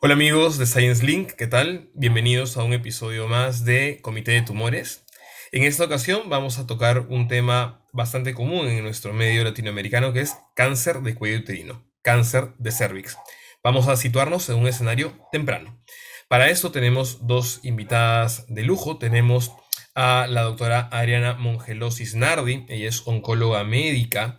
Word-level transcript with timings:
Hola 0.00 0.14
amigos 0.14 0.58
de 0.58 0.66
Science 0.66 1.06
Link, 1.06 1.32
¿qué 1.32 1.46
tal? 1.46 1.90
Bienvenidos 1.94 2.56
a 2.56 2.64
un 2.64 2.72
episodio 2.72 3.28
más 3.28 3.64
de 3.64 4.00
Comité 4.02 4.32
de 4.32 4.42
Tumores. 4.42 5.04
En 5.52 5.62
esta 5.62 5.84
ocasión 5.84 6.28
vamos 6.28 6.58
a 6.58 6.66
tocar 6.66 7.06
un 7.08 7.28
tema 7.28 7.86
bastante 7.92 8.34
común 8.34 8.66
en 8.66 8.82
nuestro 8.82 9.12
medio 9.12 9.44
latinoamericano 9.44 10.12
que 10.12 10.22
es 10.22 10.36
cáncer 10.56 11.02
de 11.02 11.14
cuello 11.14 11.38
uterino, 11.38 11.84
cáncer 12.02 12.54
de 12.58 12.72
cervix. 12.72 13.16
Vamos 13.62 13.86
a 13.86 13.96
situarnos 13.96 14.48
en 14.48 14.56
un 14.56 14.66
escenario 14.66 15.12
temprano. 15.30 15.80
Para 16.28 16.48
esto 16.48 16.70
tenemos 16.70 17.26
dos 17.26 17.60
invitadas 17.64 18.46
de 18.48 18.62
lujo. 18.62 18.98
Tenemos 18.98 19.52
a 20.00 20.26
la 20.26 20.42
doctora 20.42 20.88
Ariana 20.92 21.34
Mongelosis 21.34 22.14
Nardi, 22.14 22.64
ella 22.68 22.88
es 22.88 23.06
oncóloga 23.06 23.64
médica, 23.64 24.36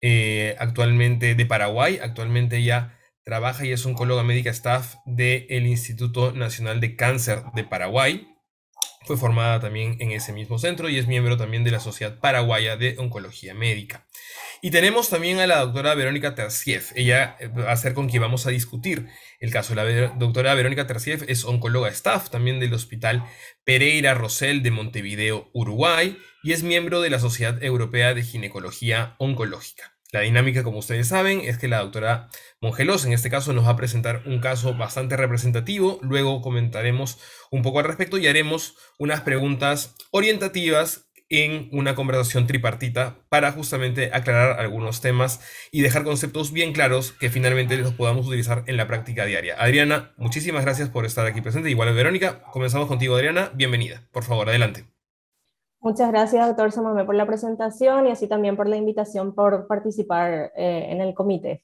eh, 0.00 0.56
actualmente 0.58 1.34
de 1.34 1.46
Paraguay, 1.46 2.00
actualmente 2.02 2.56
ella 2.56 2.98
Trabaja 3.24 3.64
y 3.64 3.72
es 3.72 3.86
oncóloga 3.86 4.22
médica 4.22 4.50
staff 4.50 4.96
del 5.06 5.66
Instituto 5.66 6.32
Nacional 6.32 6.78
de 6.80 6.94
Cáncer 6.94 7.42
de 7.54 7.64
Paraguay. 7.64 8.28
Fue 9.06 9.16
formada 9.16 9.60
también 9.60 9.96
en 9.98 10.12
ese 10.12 10.34
mismo 10.34 10.58
centro 10.58 10.90
y 10.90 10.98
es 10.98 11.06
miembro 11.06 11.38
también 11.38 11.64
de 11.64 11.70
la 11.70 11.80
Sociedad 11.80 12.20
Paraguaya 12.20 12.76
de 12.76 12.96
Oncología 12.98 13.54
Médica. 13.54 14.06
Y 14.64 14.70
tenemos 14.70 15.10
también 15.10 15.40
a 15.40 15.46
la 15.46 15.58
doctora 15.58 15.94
Verónica 15.94 16.34
Tersiev. 16.34 16.84
Ella 16.94 17.36
eh, 17.38 17.48
va 17.48 17.70
a 17.70 17.76
ser 17.76 17.92
con 17.92 18.08
quien 18.08 18.22
vamos 18.22 18.46
a 18.46 18.50
discutir 18.50 19.08
el 19.38 19.50
caso. 19.50 19.74
La 19.74 19.84
doctora 19.84 20.54
Verónica 20.54 20.86
Tersiev 20.86 21.22
es 21.28 21.44
oncóloga 21.44 21.90
staff 21.90 22.30
también 22.30 22.60
del 22.60 22.72
Hospital 22.72 23.26
Pereira 23.64 24.14
Rosell 24.14 24.62
de 24.62 24.70
Montevideo, 24.70 25.50
Uruguay, 25.52 26.16
y 26.42 26.52
es 26.52 26.62
miembro 26.62 27.02
de 27.02 27.10
la 27.10 27.18
Sociedad 27.18 27.62
Europea 27.62 28.14
de 28.14 28.22
Ginecología 28.22 29.16
Oncológica. 29.18 29.98
La 30.12 30.20
dinámica, 30.20 30.62
como 30.62 30.78
ustedes 30.78 31.08
saben, 31.08 31.40
es 31.40 31.58
que 31.58 31.68
la 31.68 31.80
doctora 31.80 32.30
Mongelos 32.62 33.04
en 33.04 33.12
este 33.12 33.28
caso 33.28 33.52
nos 33.52 33.66
va 33.66 33.72
a 33.72 33.76
presentar 33.76 34.22
un 34.24 34.40
caso 34.40 34.72
bastante 34.72 35.18
representativo, 35.18 35.98
luego 36.00 36.40
comentaremos 36.40 37.18
un 37.50 37.60
poco 37.60 37.80
al 37.80 37.84
respecto 37.84 38.16
y 38.16 38.28
haremos 38.28 38.76
unas 38.96 39.20
preguntas 39.20 39.94
orientativas 40.10 41.04
en 41.42 41.68
una 41.72 41.94
conversación 41.94 42.46
tripartita 42.46 43.16
para 43.28 43.52
justamente 43.52 44.10
aclarar 44.12 44.60
algunos 44.60 45.00
temas 45.00 45.40
y 45.72 45.82
dejar 45.82 46.04
conceptos 46.04 46.52
bien 46.52 46.72
claros 46.72 47.12
que 47.12 47.30
finalmente 47.30 47.76
los 47.76 47.92
podamos 47.92 48.26
utilizar 48.26 48.64
en 48.66 48.76
la 48.76 48.86
práctica 48.86 49.24
diaria. 49.24 49.56
Adriana, 49.58 50.12
muchísimas 50.16 50.64
gracias 50.64 50.88
por 50.88 51.04
estar 51.04 51.26
aquí 51.26 51.40
presente. 51.40 51.70
Igual 51.70 51.94
Verónica, 51.94 52.42
comenzamos 52.52 52.88
contigo 52.88 53.16
Adriana, 53.16 53.50
bienvenida. 53.54 54.02
Por 54.12 54.24
favor, 54.24 54.48
adelante. 54.48 54.84
Muchas 55.80 56.10
gracias, 56.10 56.46
doctor 56.46 56.72
Samamé, 56.72 57.04
por 57.04 57.14
la 57.14 57.26
presentación 57.26 58.06
y 58.06 58.10
así 58.10 58.26
también 58.26 58.56
por 58.56 58.66
la 58.66 58.76
invitación 58.76 59.34
por 59.34 59.66
participar 59.66 60.50
eh, 60.56 60.86
en 60.88 61.02
el 61.02 61.12
comité. 61.12 61.62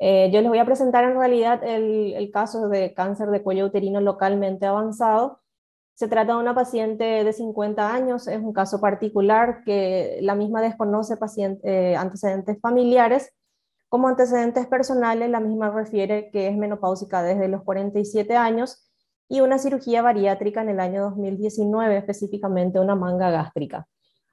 Eh, 0.00 0.28
yo 0.32 0.40
les 0.40 0.48
voy 0.48 0.58
a 0.58 0.64
presentar 0.64 1.04
en 1.04 1.16
realidad 1.16 1.62
el, 1.62 2.14
el, 2.14 2.32
caso 2.32 2.68
de 2.68 2.94
cáncer 2.94 3.28
de 3.28 3.42
cuello 3.42 3.66
uterino 3.66 4.00
localmente 4.00 4.66
avanzado. 4.66 5.43
Se 5.94 6.08
trata 6.08 6.34
de 6.34 6.40
una 6.40 6.54
paciente 6.54 7.04
de 7.24 7.32
50 7.32 7.94
años, 7.94 8.26
es 8.26 8.40
un 8.40 8.52
caso 8.52 8.80
particular 8.80 9.62
que 9.64 10.18
la 10.22 10.34
misma 10.34 10.60
desconoce 10.60 11.16
eh, 11.62 11.94
antecedentes 11.96 12.60
familiares. 12.60 13.32
Como 13.88 14.08
antecedentes 14.08 14.66
personales, 14.66 15.30
la 15.30 15.38
misma 15.38 15.70
refiere 15.70 16.30
que 16.32 16.48
es 16.48 16.56
menopáusica 16.56 17.22
desde 17.22 17.46
los 17.46 17.62
47 17.62 18.36
años 18.36 18.90
y 19.28 19.40
una 19.40 19.58
cirugía 19.58 20.02
bariátrica 20.02 20.62
en 20.62 20.70
el 20.70 20.80
año 20.80 21.02
2019, 21.02 21.96
específicamente 21.96 22.80
una 22.80 22.96
manga 22.96 23.30
gástrica. 23.30 23.86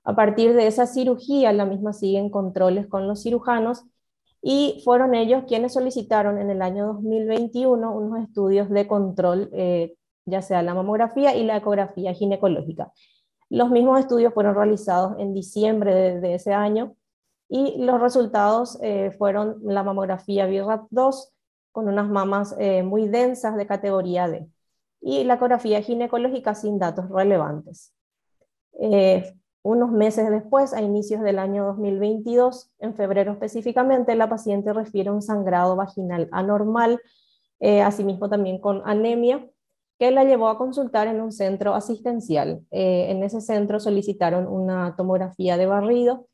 A 0.04 0.16
partir 0.16 0.56
de 0.56 0.66
esa 0.66 0.88
cirugía, 0.88 1.54
la 1.54 1.66
misma 1.66 1.94
sigue 1.94 2.18
en 2.18 2.32
controles 2.32 2.88
con 2.88 3.08
los 3.08 3.22
cirujanos 3.22 3.86
y 4.42 4.82
fueron 4.84 5.14
ellos 5.14 5.44
quienes 5.48 5.74
solicitaron 5.74 6.40
en 6.40 6.50
el 6.50 6.62
año 6.64 6.88
2021 6.88 7.96
unos 7.96 8.24
estudios 8.24 8.70
de 8.70 8.88
control, 8.88 9.50
eh, 9.54 9.96
ya 10.26 10.42
sea 10.42 10.62
la 10.62 10.74
mamografía 10.74 11.36
y 11.36 11.44
la 11.44 11.58
ecografía 11.58 12.14
ginecológica. 12.14 12.92
Los 13.52 13.70
mismos 13.70 14.00
estudios 14.00 14.34
fueron 14.34 14.56
realizados 14.56 15.20
en 15.20 15.34
diciembre 15.34 16.22
de, 16.22 16.34
ese 16.36 16.54
año 16.54 16.96
y 17.50 17.84
los 17.84 18.00
resultados 18.00 18.80
eh, 18.82 19.12
fueron 19.12 19.60
la 19.64 19.84
mamografía 19.84 20.46
BIRAT 20.46 20.84
2 20.90 21.34
con 21.74 21.90
unas 21.90 22.10
mamas 22.10 22.56
eh, 22.60 22.82
muy 22.82 23.10
densas 23.10 23.58
de 23.58 23.68
categoría 23.68 24.30
D 24.30 24.48
y 25.02 25.26
la 25.26 25.34
ecografía 25.34 25.82
ginecológica 25.82 26.56
sin 26.56 26.80
datos 26.80 27.10
relevantes. 27.10 27.94
Eh, 28.80 29.34
unos 29.64 29.92
meses 29.92 30.30
después, 30.30 30.74
a 30.74 30.82
inicios 30.82 31.22
del 31.22 31.38
año 31.38 31.66
2022, 31.66 32.72
en 32.80 32.96
febrero 32.96 33.34
específicamente, 33.34 34.16
la 34.16 34.30
paciente 34.30 34.72
refiere 34.72 35.12
un 35.12 35.22
sangrado 35.22 35.76
vaginal 35.76 36.30
anormal, 36.32 37.00
asimismo 37.60 38.28
también 38.28 38.60
con 38.60 38.82
anemia, 38.86 39.46
que 40.02 40.10
la 40.10 40.24
llevó 40.24 40.50
a 40.50 40.58
consultar 40.58 41.08
en 41.08 41.22
un 41.22 41.32
centro 41.32 41.76
asistencial. 41.76 42.66
Eh, 42.72 43.12
en 43.12 43.22
ese 43.22 43.40
centro 43.40 43.80
solicitaron 43.80 44.48
una 44.48 44.96
tomografía 44.96 45.58
de 45.58 45.68
barrido 45.68 46.26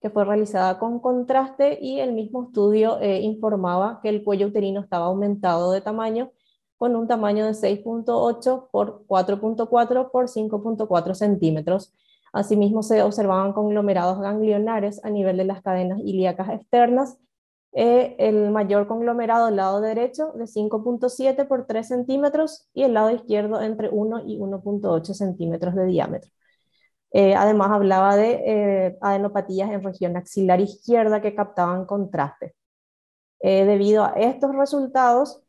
que 0.00 0.10
fue 0.10 0.24
realizada 0.24 0.80
con 0.80 0.98
contraste 0.98 1.78
y 1.80 2.00
el 2.00 2.14
mismo 2.14 2.42
estudio 2.48 2.98
informaba 3.00 4.00
que 4.02 4.08
el 4.08 4.24
cuello 4.24 4.48
uterino 4.48 4.80
estaba 4.80 5.06
aumentado 5.06 5.70
de 5.70 5.80
tamaño 5.80 6.32
con 6.82 6.96
un 6.96 7.06
tamaño 7.06 7.46
de 7.46 7.52
6.8 7.52 8.70
por 8.72 9.06
4.4 9.06 10.10
por 10.10 10.24
5.4 10.24 11.14
centímetros. 11.14 11.94
Asimismo, 12.32 12.82
se 12.82 13.02
observaban 13.02 13.52
conglomerados 13.52 14.18
ganglionares 14.18 15.04
a 15.04 15.10
nivel 15.10 15.36
de 15.36 15.44
las 15.44 15.62
cadenas 15.62 16.00
ilíacas 16.00 16.48
externas. 16.48 17.18
Eh, 17.74 18.16
el 18.18 18.50
mayor 18.50 18.86
conglomerado 18.86 19.46
del 19.46 19.56
lado 19.56 19.80
derecho 19.80 20.32
de 20.34 20.46
5.7 20.46 21.46
por 21.46 21.66
3 21.66 21.88
centímetros 21.88 22.68
y 22.74 22.82
el 22.82 22.92
lado 22.92 23.10
izquierdo 23.10 23.62
entre 23.62 23.88
1 23.88 24.24
y 24.26 24.38
1.8 24.38 25.14
centímetros 25.14 25.74
de 25.74 25.86
diámetro. 25.86 26.30
Eh, 27.12 27.34
además, 27.34 27.70
hablaba 27.70 28.16
de 28.16 28.42
eh, 28.46 28.98
adenopatías 29.00 29.70
en 29.70 29.82
región 29.82 30.16
axilar 30.16 30.60
izquierda 30.60 31.22
que 31.22 31.34
captaban 31.34 31.86
contraste. 31.86 32.54
debido 33.40 34.04
a 34.04 34.12
estos 34.16 34.54
resultados, 34.54 35.42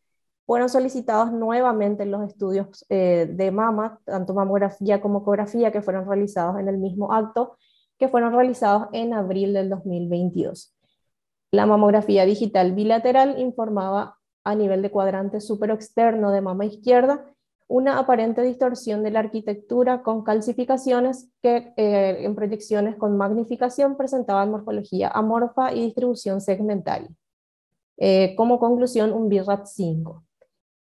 fueron 0.46 0.70
solicitados 0.70 1.32
nuevamente 1.32 2.06
los 2.06 2.24
estudios 2.24 2.86
de 2.90 3.52
mama, 3.54 4.00
tanto 4.06 4.34
mamografía 4.34 5.02
como 5.02 5.20
ecografía, 5.20 5.72
que 5.72 5.82
fueron 5.82 6.08
realizados 6.08 6.60
en 6.60 6.68
el 6.68 6.78
mismo 6.78 7.14
acto, 7.14 7.58
que 7.98 8.10
fueron 8.10 8.34
realizados 8.34 8.88
en 8.94 9.14
abril 9.14 9.54
del 9.54 9.70
2022. 9.70 10.74
La 11.54 11.68
mamografía 11.68 12.26
digital 12.26 12.72
bilateral 12.72 13.36
informaba 13.38 14.18
a 14.44 14.56
nivel 14.56 14.82
de 14.82 14.90
cuadrante 14.90 15.38
externo 15.38 16.32
de 16.32 16.42
mama 16.42 16.66
izquierda 16.66 17.28
una 17.68 18.00
aparente 18.00 18.42
distorsión 18.42 19.04
de 19.04 19.12
la 19.12 19.20
arquitectura 19.20 20.02
con 20.02 20.24
calcificaciones 20.24 21.30
que 21.44 21.72
eh, 21.78 22.26
en 22.26 22.34
proyecciones 22.34 22.96
con 22.96 23.18
magnificación 23.18 23.98
presentaban 23.98 24.50
morfología 24.50 25.10
amorfa 25.10 25.72
y 25.72 25.82
distribución 25.82 26.42
segmentaria. 26.42 27.10
Eh, 27.98 28.34
como 28.36 28.58
conclusión, 28.58 29.14
un 29.14 29.30
BIRAT 29.30 29.68
5. 29.68 30.24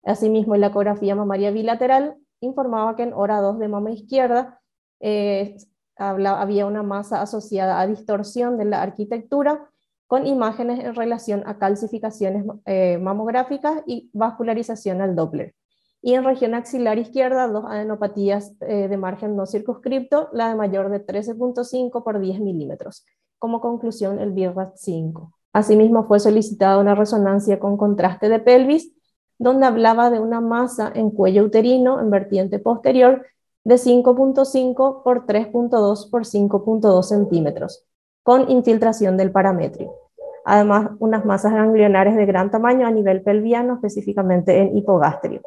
Asimismo, 0.04 0.54
la 0.54 0.68
ecografía 0.68 1.16
mamaria 1.16 1.50
bilateral 1.50 2.18
informaba 2.38 2.94
que 2.94 3.02
en 3.02 3.14
hora 3.14 3.40
2 3.40 3.58
de 3.58 3.66
mama 3.66 3.90
izquierda 3.90 4.60
eh, 5.00 5.56
había 5.96 6.66
una 6.66 6.84
masa 6.84 7.20
asociada 7.20 7.80
a 7.80 7.86
distorsión 7.88 8.58
de 8.58 8.66
la 8.66 8.80
arquitectura 8.80 9.71
con 10.12 10.26
imágenes 10.26 10.84
en 10.84 10.94
relación 10.94 11.42
a 11.46 11.56
calcificaciones 11.56 12.44
eh, 12.66 12.98
mamográficas 12.98 13.82
y 13.86 14.10
vascularización 14.12 15.00
al 15.00 15.16
Doppler. 15.16 15.54
Y 16.02 16.12
en 16.12 16.24
región 16.24 16.52
axilar 16.52 16.98
izquierda, 16.98 17.48
dos 17.48 17.64
adenopatías 17.66 18.52
eh, 18.60 18.88
de 18.88 18.96
margen 18.98 19.36
no 19.36 19.46
circunscripto, 19.46 20.28
la 20.34 20.50
de 20.50 20.54
mayor 20.54 20.90
de 20.90 21.02
13.5 21.02 22.04
por 22.04 22.20
10 22.20 22.40
milímetros. 22.40 23.06
Como 23.38 23.62
conclusión, 23.62 24.18
el 24.18 24.32
BIRAT 24.32 24.76
5. 24.76 25.32
Asimismo, 25.54 26.04
fue 26.04 26.20
solicitada 26.20 26.76
una 26.76 26.94
resonancia 26.94 27.58
con 27.58 27.78
contraste 27.78 28.28
de 28.28 28.38
pelvis 28.38 28.92
donde 29.38 29.64
hablaba 29.64 30.10
de 30.10 30.20
una 30.20 30.42
masa 30.42 30.92
en 30.94 31.08
cuello 31.10 31.42
uterino 31.44 32.00
en 32.00 32.10
vertiente 32.10 32.58
posterior 32.58 33.24
de 33.64 33.76
5.5 33.76 35.02
por 35.04 35.24
3.2 35.24 36.10
por 36.10 36.26
5.2 36.26 37.02
centímetros, 37.02 37.86
con 38.22 38.50
infiltración 38.50 39.16
del 39.16 39.32
parametrio. 39.32 40.01
Además, 40.44 40.90
unas 40.98 41.24
masas 41.24 41.52
ganglionares 41.52 42.16
de 42.16 42.26
gran 42.26 42.50
tamaño 42.50 42.86
a 42.86 42.90
nivel 42.90 43.22
pelviano, 43.22 43.74
específicamente 43.74 44.58
en 44.58 44.76
hipogastrio. 44.76 45.40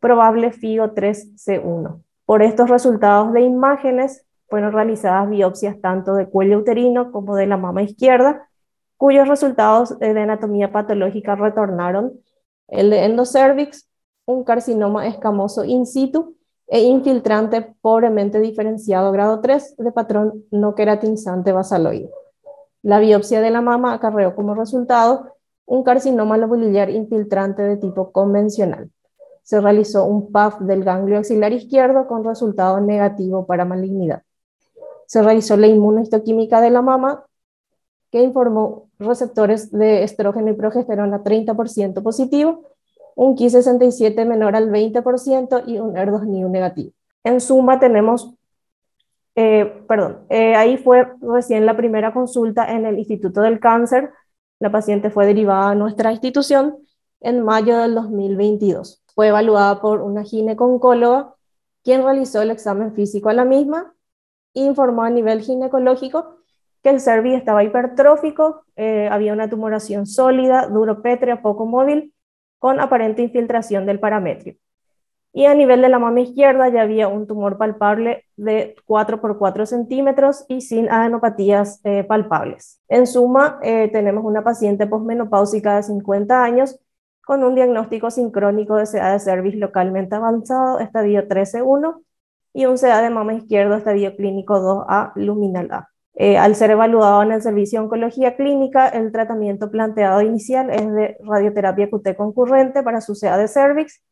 Probable 0.00 0.52
FIO 0.52 0.94
3C1. 0.94 2.02
Por 2.24 2.42
estos 2.42 2.70
resultados 2.70 3.32
de 3.32 3.40
imágenes 3.40 4.24
fueron 4.48 4.72
realizadas 4.72 5.28
biopsias 5.28 5.80
tanto 5.80 6.14
de 6.14 6.28
cuello 6.28 6.58
uterino 6.58 7.10
como 7.10 7.36
de 7.36 7.46
la 7.46 7.56
mama 7.56 7.82
izquierda, 7.82 8.48
cuyos 8.96 9.28
resultados 9.28 9.98
de 9.98 10.08
anatomía 10.08 10.72
patológica 10.72 11.34
retornaron 11.34 12.12
el 12.68 12.90
de 12.90 13.04
endocervix, 13.04 13.88
un 14.26 14.44
carcinoma 14.44 15.06
escamoso 15.06 15.64
in 15.64 15.86
situ 15.86 16.36
e 16.66 16.82
infiltrante 16.82 17.74
pobremente 17.80 18.40
diferenciado 18.40 19.10
grado 19.10 19.40
3 19.40 19.76
de 19.78 19.92
patrón 19.92 20.44
no 20.50 20.74
queratinizante 20.74 21.52
basaloide. 21.52 22.10
La 22.82 22.98
biopsia 23.00 23.40
de 23.40 23.50
la 23.50 23.60
mama 23.60 23.94
acarreó 23.94 24.34
como 24.34 24.54
resultado 24.54 25.34
un 25.66 25.82
carcinoma 25.82 26.36
lobulillar 26.36 26.90
infiltrante 26.90 27.62
de 27.62 27.76
tipo 27.76 28.12
convencional. 28.12 28.90
Se 29.42 29.60
realizó 29.60 30.04
un 30.04 30.30
PAF 30.32 30.60
del 30.60 30.84
ganglio 30.84 31.18
axilar 31.18 31.52
izquierdo 31.52 32.06
con 32.06 32.24
resultado 32.24 32.80
negativo 32.80 33.46
para 33.46 33.64
malignidad. 33.64 34.22
Se 35.06 35.22
realizó 35.22 35.56
la 35.56 35.66
inmunohistoquímica 35.66 36.60
de 36.60 36.70
la 36.70 36.82
mama 36.82 37.24
que 38.10 38.22
informó 38.22 38.88
receptores 38.98 39.70
de 39.70 40.02
estrógeno 40.02 40.50
y 40.50 40.54
progesterona 40.54 41.22
30% 41.22 42.02
positivo, 42.02 42.64
un 43.14 43.36
Ki67 43.36 44.24
menor 44.26 44.56
al 44.56 44.70
20% 44.70 45.64
y 45.66 45.78
un 45.78 45.94
ER2-NIU 45.94 46.48
negativo. 46.48 46.92
En 47.24 47.40
suma, 47.40 47.80
tenemos, 47.80 48.34
eh, 49.40 49.84
perdón, 49.86 50.26
eh, 50.30 50.56
ahí 50.56 50.78
fue 50.78 51.06
recién 51.20 51.64
la 51.64 51.76
primera 51.76 52.12
consulta 52.12 52.72
en 52.74 52.84
el 52.86 52.98
Instituto 52.98 53.40
del 53.40 53.60
Cáncer. 53.60 54.10
La 54.58 54.72
paciente 54.72 55.10
fue 55.10 55.26
derivada 55.26 55.70
a 55.70 55.74
nuestra 55.76 56.10
institución 56.10 56.76
en 57.20 57.44
mayo 57.44 57.78
del 57.78 57.94
2022. 57.94 59.04
Fue 59.14 59.28
evaluada 59.28 59.80
por 59.80 60.02
una 60.02 60.24
gineconcóloga, 60.24 61.36
quien 61.84 62.02
realizó 62.02 62.42
el 62.42 62.50
examen 62.50 62.94
físico 62.94 63.28
a 63.28 63.32
la 63.32 63.44
misma, 63.44 63.94
informó 64.54 65.04
a 65.04 65.10
nivel 65.10 65.42
ginecológico 65.42 66.38
que 66.82 66.90
el 66.90 67.00
cervix 67.00 67.36
estaba 67.36 67.62
hipertrófico, 67.62 68.64
eh, 68.74 69.08
había 69.08 69.32
una 69.32 69.48
tumoración 69.48 70.06
sólida, 70.06 70.66
duro 70.66 71.00
pétrea, 71.00 71.42
poco 71.42 71.64
móvil, 71.64 72.12
con 72.58 72.80
aparente 72.80 73.22
infiltración 73.22 73.86
del 73.86 74.00
parametrio. 74.00 74.56
Y 75.38 75.46
a 75.46 75.54
nivel 75.54 75.82
de 75.82 75.88
la 75.88 76.00
mama 76.00 76.20
izquierda 76.20 76.68
ya 76.68 76.82
había 76.82 77.06
un 77.06 77.28
tumor 77.28 77.58
palpable 77.58 78.24
de 78.36 78.74
4 78.86 79.20
por 79.20 79.38
4 79.38 79.66
centímetros 79.66 80.44
y 80.48 80.62
sin 80.62 80.90
adenopatías 80.90 81.80
eh, 81.84 82.02
palpables. 82.02 82.80
En 82.88 83.06
suma, 83.06 83.60
eh, 83.62 83.88
tenemos 83.92 84.24
una 84.24 84.42
paciente 84.42 84.88
posmenopáusica 84.88 85.76
de 85.76 85.84
50 85.84 86.42
años 86.42 86.80
con 87.24 87.44
un 87.44 87.54
diagnóstico 87.54 88.10
sincrónico 88.10 88.74
de 88.74 88.86
CA 88.86 89.12
de 89.12 89.20
cervix 89.20 89.54
localmente 89.54 90.16
avanzado, 90.16 90.80
estadio 90.80 91.28
13-1, 91.28 92.02
y 92.52 92.66
un 92.66 92.76
CA 92.76 93.00
de 93.00 93.10
mama 93.10 93.34
izquierdo, 93.34 93.76
estadio 93.76 94.16
clínico 94.16 94.58
2A, 94.58 95.12
luminal 95.14 95.70
A. 95.70 95.88
Eh, 96.14 96.36
al 96.36 96.56
ser 96.56 96.72
evaluado 96.72 97.22
en 97.22 97.30
el 97.30 97.42
servicio 97.42 97.78
de 97.78 97.84
oncología 97.84 98.34
clínica, 98.34 98.88
el 98.88 99.12
tratamiento 99.12 99.70
planteado 99.70 100.20
inicial 100.20 100.68
es 100.70 100.92
de 100.92 101.16
radioterapia 101.22 101.88
QT 101.88 102.16
concurrente 102.16 102.82
para 102.82 103.00
su 103.00 103.14
CA 103.14 103.38
de 103.38 103.46
cervix, 103.46 104.02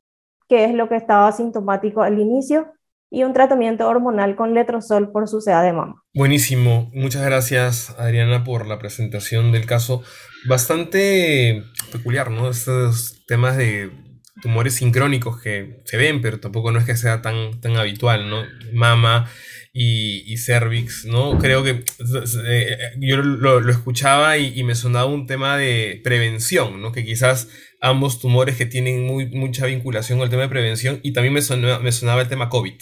que 0.48 0.64
es 0.64 0.74
lo 0.74 0.88
que 0.88 0.96
estaba 0.96 1.30
sintomático 1.32 2.02
al 2.02 2.18
inicio, 2.18 2.72
y 3.10 3.22
un 3.22 3.32
tratamiento 3.32 3.88
hormonal 3.88 4.36
con 4.36 4.54
letrozol 4.54 5.12
por 5.12 5.28
su 5.28 5.40
CA 5.40 5.62
de 5.62 5.72
mama. 5.72 6.02
Buenísimo. 6.12 6.90
Muchas 6.92 7.24
gracias, 7.24 7.94
Adriana, 7.98 8.44
por 8.44 8.66
la 8.66 8.78
presentación 8.78 9.52
del 9.52 9.66
caso. 9.66 10.02
Bastante 10.48 11.62
peculiar, 11.92 12.30
¿no? 12.30 12.50
Estos 12.50 13.24
temas 13.26 13.56
de 13.56 13.90
tumores 14.42 14.74
sincrónicos 14.74 15.40
que 15.40 15.82
se 15.84 15.96
ven, 15.96 16.20
pero 16.20 16.40
tampoco 16.40 16.72
no 16.72 16.78
es 16.78 16.84
que 16.84 16.96
sea 16.96 17.22
tan, 17.22 17.60
tan 17.60 17.76
habitual, 17.76 18.28
¿no? 18.28 18.42
Mama 18.72 19.30
y, 19.78 20.38
cervix, 20.38 21.04
¿no? 21.04 21.36
Creo 21.36 21.62
que 21.62 21.84
eh, 22.46 22.78
yo 22.98 23.18
lo, 23.18 23.68
escuchaba 23.68 24.38
y, 24.38 24.62
me 24.64 24.74
sonaba 24.74 25.04
un 25.04 25.26
tema 25.26 25.58
de 25.58 26.00
prevención, 26.02 26.80
¿no? 26.80 26.92
Que 26.92 27.04
quizás 27.04 27.48
ambos 27.82 28.18
tumores 28.18 28.56
que 28.56 28.64
tienen 28.64 29.04
muy, 29.04 29.26
mucha 29.26 29.66
vinculación 29.66 30.18
con 30.18 30.24
el 30.24 30.30
tema 30.30 30.44
de 30.44 30.48
prevención 30.48 31.00
y 31.02 31.12
también 31.12 31.34
me 31.34 31.42
sonaba, 31.42 31.78
me 31.80 31.92
sonaba 31.92 32.22
el 32.22 32.28
tema 32.28 32.48
COVID, 32.48 32.72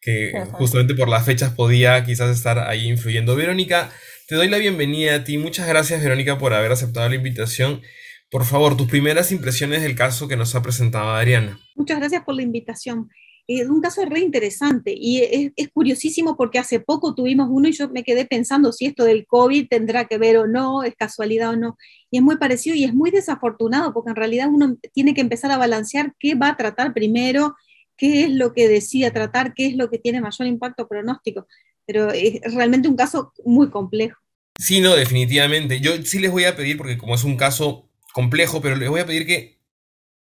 que 0.00 0.32
justamente 0.52 0.94
por 0.94 1.08
las 1.08 1.26
fechas 1.26 1.52
podía 1.52 2.04
quizás 2.04 2.30
estar 2.30 2.60
ahí 2.60 2.86
influyendo. 2.86 3.34
Verónica, 3.34 3.90
te 4.28 4.36
doy 4.36 4.48
la 4.48 4.58
bienvenida 4.58 5.16
a 5.16 5.24
ti. 5.24 5.36
Muchas 5.36 5.66
gracias, 5.66 6.00
Verónica, 6.00 6.38
por 6.38 6.54
haber 6.54 6.70
aceptado 6.70 7.08
la 7.08 7.16
invitación. 7.16 7.82
Por 8.30 8.44
favor, 8.44 8.76
tus 8.76 8.88
primeras 8.88 9.32
impresiones 9.32 9.82
del 9.82 9.96
caso 9.96 10.28
que 10.28 10.36
nos 10.36 10.54
ha 10.54 10.62
presentado 10.62 11.10
Adriana. 11.10 11.58
Muchas 11.74 11.98
gracias 11.98 12.22
por 12.22 12.36
la 12.36 12.42
invitación 12.42 13.10
es 13.58 13.68
un 13.68 13.80
caso 13.80 14.04
re 14.04 14.20
interesante 14.20 14.94
y 14.96 15.52
es, 15.56 15.68
curiosísimo 15.72 16.36
porque 16.36 16.58
hace 16.58 16.78
poco 16.78 17.14
tuvimos 17.14 17.48
uno 17.50 17.68
y 17.68 17.72
yo 17.72 17.88
me 17.88 18.04
quedé 18.04 18.24
pensando 18.24 18.72
si 18.72 18.86
esto 18.86 19.04
del 19.04 19.26
COVID 19.26 19.66
tendrá 19.68 20.04
que 20.06 20.18
ver 20.18 20.36
o 20.36 20.46
no, 20.46 20.84
es 20.84 20.94
casualidad 20.94 21.50
o 21.50 21.56
no. 21.56 21.76
Y 22.10 22.18
es 22.18 22.22
muy 22.22 22.36
parecido 22.36 22.76
y 22.76 22.84
es 22.84 22.94
muy 22.94 23.10
desafortunado 23.10 23.92
porque 23.92 24.10
en 24.10 24.16
realidad 24.16 24.48
uno 24.52 24.76
tiene 24.92 25.14
que 25.14 25.20
empezar 25.20 25.50
a 25.50 25.58
balancear 25.58 26.14
qué 26.20 26.34
va 26.34 26.50
a 26.50 26.56
tratar 26.56 26.94
primero, 26.94 27.56
qué 27.96 28.24
es 28.24 28.30
lo 28.30 28.52
que 28.52 28.68
decida 28.68 29.12
tratar, 29.12 29.52
qué 29.54 29.66
es 29.66 29.76
lo 29.76 29.90
que 29.90 29.98
tiene 29.98 30.20
mayor 30.20 30.46
impacto 30.46 30.86
pronóstico. 30.86 31.46
Pero 31.86 32.12
es 32.12 32.54
realmente 32.54 32.88
un 32.88 32.96
caso 32.96 33.32
muy 33.44 33.68
complejo. 33.70 34.18
Sí, 34.58 34.80
no, 34.80 34.94
definitivamente. 34.94 35.80
Yo 35.80 36.00
sí 36.02 36.18
les 36.18 36.30
voy 36.30 36.44
a 36.44 36.54
pedir, 36.54 36.76
porque 36.76 36.98
como 36.98 37.14
es 37.14 37.24
un 37.24 37.36
caso 37.36 37.88
complejo, 38.12 38.60
pero 38.60 38.76
les 38.76 38.88
voy 38.88 39.00
a 39.00 39.06
pedir 39.06 39.26
que 39.26 39.59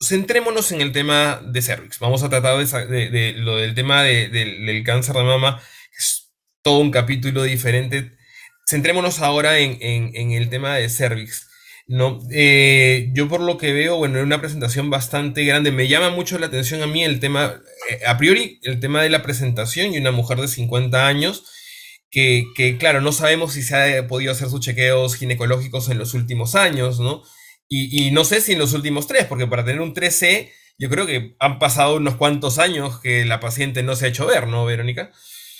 centrémonos 0.08 0.72
en 0.72 0.80
el 0.80 0.92
tema 0.92 1.40
de 1.44 1.62
cervix. 1.62 1.98
Vamos 1.98 2.22
a 2.22 2.28
tratar 2.28 2.56
de, 2.56 3.34
lo 3.36 3.56
del 3.56 3.74
tema 3.74 4.02
del 4.02 4.82
cáncer 4.84 5.14
de 5.16 5.24
mama, 5.24 5.60
es 5.98 6.32
todo 6.62 6.78
un 6.78 6.90
capítulo 6.90 7.42
diferente. 7.42 8.12
Centrémonos 8.66 9.20
ahora 9.20 9.58
en, 9.58 10.32
el 10.32 10.48
tema 10.48 10.76
de 10.76 10.88
cervix. 10.88 11.48
No, 11.86 12.18
eh, 12.32 13.10
yo 13.12 13.28
por 13.28 13.42
lo 13.42 13.58
que 13.58 13.74
veo, 13.74 13.96
bueno, 13.96 14.18
en 14.18 14.24
una 14.24 14.40
presentación 14.40 14.88
bastante 14.88 15.44
grande, 15.44 15.70
me 15.70 15.86
llama 15.86 16.08
mucho 16.08 16.38
la 16.38 16.46
atención 16.46 16.82
a 16.82 16.86
mí 16.86 17.04
el 17.04 17.20
tema, 17.20 17.60
eh, 17.90 18.00
a 18.06 18.16
priori, 18.16 18.58
el 18.62 18.80
tema 18.80 19.02
de 19.02 19.10
la 19.10 19.22
presentación 19.22 19.92
y 19.92 19.98
una 19.98 20.10
mujer 20.10 20.38
de 20.40 20.48
50 20.48 21.06
años, 21.06 21.44
que, 22.10 22.44
que, 22.56 22.78
claro, 22.78 23.02
no 23.02 23.12
sabemos 23.12 23.52
si 23.52 23.62
se 23.62 23.98
ha 23.98 24.06
podido 24.08 24.32
hacer 24.32 24.48
sus 24.48 24.60
chequeos 24.60 25.16
ginecológicos 25.16 25.90
en 25.90 25.98
los 25.98 26.14
últimos 26.14 26.54
años, 26.54 27.00
¿no? 27.00 27.22
Y, 27.68 28.10
no 28.12 28.24
sé 28.24 28.40
si 28.40 28.52
en 28.52 28.58
los 28.58 28.72
últimos 28.72 29.06
tres, 29.06 29.24
porque 29.26 29.46
para 29.46 29.64
tener 29.64 29.80
un 29.80 29.94
3C, 29.94 30.50
yo 30.78 30.88
creo 30.90 31.06
que 31.06 31.34
han 31.40 31.58
pasado 31.58 31.96
unos 31.96 32.16
cuantos 32.16 32.58
años 32.58 33.00
que 33.00 33.24
la 33.24 33.40
paciente 33.40 33.82
no 33.82 33.96
se 33.96 34.06
ha 34.06 34.08
hecho 34.08 34.26
ver, 34.26 34.46
¿no, 34.46 34.64
Verónica? 34.64 35.10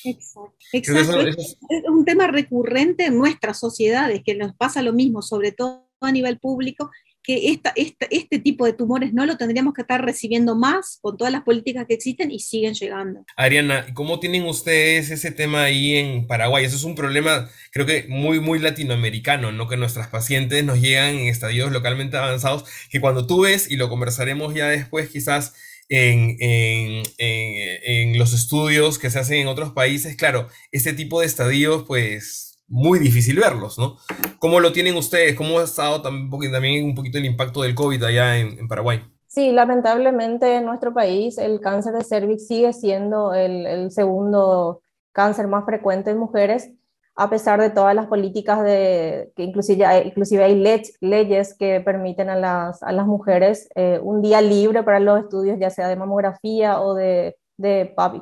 Exacto. 0.05 0.55
Exacto. 0.73 1.21
Es, 1.21 1.57
un 1.89 2.05
tema 2.05 2.27
recurrente 2.27 3.07
en 3.07 3.17
nuestras 3.17 3.59
sociedades, 3.59 4.23
que 4.25 4.35
nos 4.35 4.55
pasa 4.55 4.83
lo 4.83 4.93
mismo, 4.93 5.23
sobre 5.23 5.53
todo 5.53 5.89
a 6.01 6.13
nivel 6.13 6.39
público, 6.39 6.91
que 7.25 7.51
esta, 7.51 7.73
este 7.75 8.39
tipo 8.39 8.67
de 8.67 8.75
tumores 8.75 9.15
no 9.15 9.25
lo 9.25 9.39
tendríamos 9.39 9.73
que 9.73 9.81
estar 9.81 10.05
recibiendo 10.05 10.55
más 10.55 10.99
con 11.01 11.17
todas 11.17 11.33
las 11.33 11.43
políticas 11.43 11.87
que 11.89 11.95
existen 11.95 12.31
y 12.31 12.39
siguen 12.39 12.75
llegando. 12.75 13.25
Ariana, 13.37 13.87
¿cómo 13.95 14.21
tienen 14.21 14.45
ustedes 14.45 15.11
ese 15.11 15.31
tema 15.31 15.65
ahí 15.65 15.97
en 15.97 16.27
Paraguay? 16.27 16.67
Eso 16.67 16.77
es 16.77 16.85
un 16.85 16.95
problema, 16.95 17.49
creo 17.73 17.87
que 17.87 18.05
muy, 18.09 18.41
muy 18.41 18.59
latinoamericano, 18.59 19.53
¿no? 19.53 19.69
Que 19.69 19.79
nuestras 19.79 20.09
pacientes 20.09 20.63
nos 20.65 20.81
llegan 20.81 21.15
en 21.15 21.29
estadios 21.29 21.73
localmente 21.73 22.19
avanzados, 22.19 22.67
que 22.91 23.01
cuando 23.01 23.27
tú 23.27 23.41
ves, 23.41 23.71
y 23.71 23.77
lo 23.77 23.89
conversaremos 23.89 24.55
ya 24.55 24.69
después 24.69 25.09
quizás, 25.09 25.55
en, 25.89 26.37
en, 26.41 27.03
en, 27.19 28.19
los 28.19 28.33
estudios 28.33 28.99
que 28.99 29.11
se 29.11 29.19
hacen 29.19 29.39
en 29.39 29.49
otros 29.49 29.73
países, 29.73 30.17
claro, 30.17 30.49
este 30.73 30.93
tipo 30.93 31.21
de 31.21 31.27
estadios, 31.27 31.85
pues 31.87 32.54
muy 32.69 32.99
difícil 32.99 33.39
verlos, 33.39 33.79
¿no? 33.79 33.97
¿Cómo 34.39 34.61
lo 34.61 34.73
tienen 34.73 34.97
ustedes? 34.97 35.35
¿Cómo 35.37 35.59
ha 35.59 35.65
estado 35.65 36.03
también 36.03 36.85
un 36.85 36.95
poquito 36.95 37.19
el 37.19 37.27
impacto 37.27 37.63
del 37.63 37.75
COVID 37.75 38.03
allá 38.03 38.39
en, 38.39 38.69
Paraguay? 38.69 39.03
Sí, 39.27 39.53
lamentablemente 39.53 40.57
en 40.57 40.65
nuestro 40.65 40.95
país 40.95 41.39
el 41.39 41.61
cáncer 41.61 41.95
de 41.95 42.05
cervix 42.05 42.47
sigue 42.47 42.73
siendo 42.73 43.35
el, 43.35 43.91
segundo 43.91 44.81
cáncer 45.13 45.47
más 45.47 45.65
frecuente 45.65 46.11
en 46.11 46.19
mujeres, 46.19 46.71
a 47.17 47.31
pesar 47.31 47.61
de 47.61 47.71
todas 47.71 47.95
las 47.95 48.07
políticas 48.07 48.63
de, 48.65 49.33
que 49.37 49.45
inclusive 49.45 49.87
hay, 49.87 50.09
inclusive 50.09 50.43
hay 50.43 50.57
leyes 51.01 51.57
que 51.57 51.81
permiten 51.81 52.29
a 52.29 52.37
las, 52.37 52.83
a 52.83 52.91
las 52.91 53.07
mujeres 53.07 53.69
eh, 53.77 54.01
un 54.03 54.23
día 54.23 54.41
libre 54.41 54.83
para 54.83 54.99
los 54.99 55.21
estudios, 55.21 55.59
ya 55.61 55.71
sea 55.71 55.89
de 55.89 55.97
mamografía 55.97 56.81
o 56.81 56.95
de, 56.95 57.37
de 57.57 57.93
PAP 57.95 58.17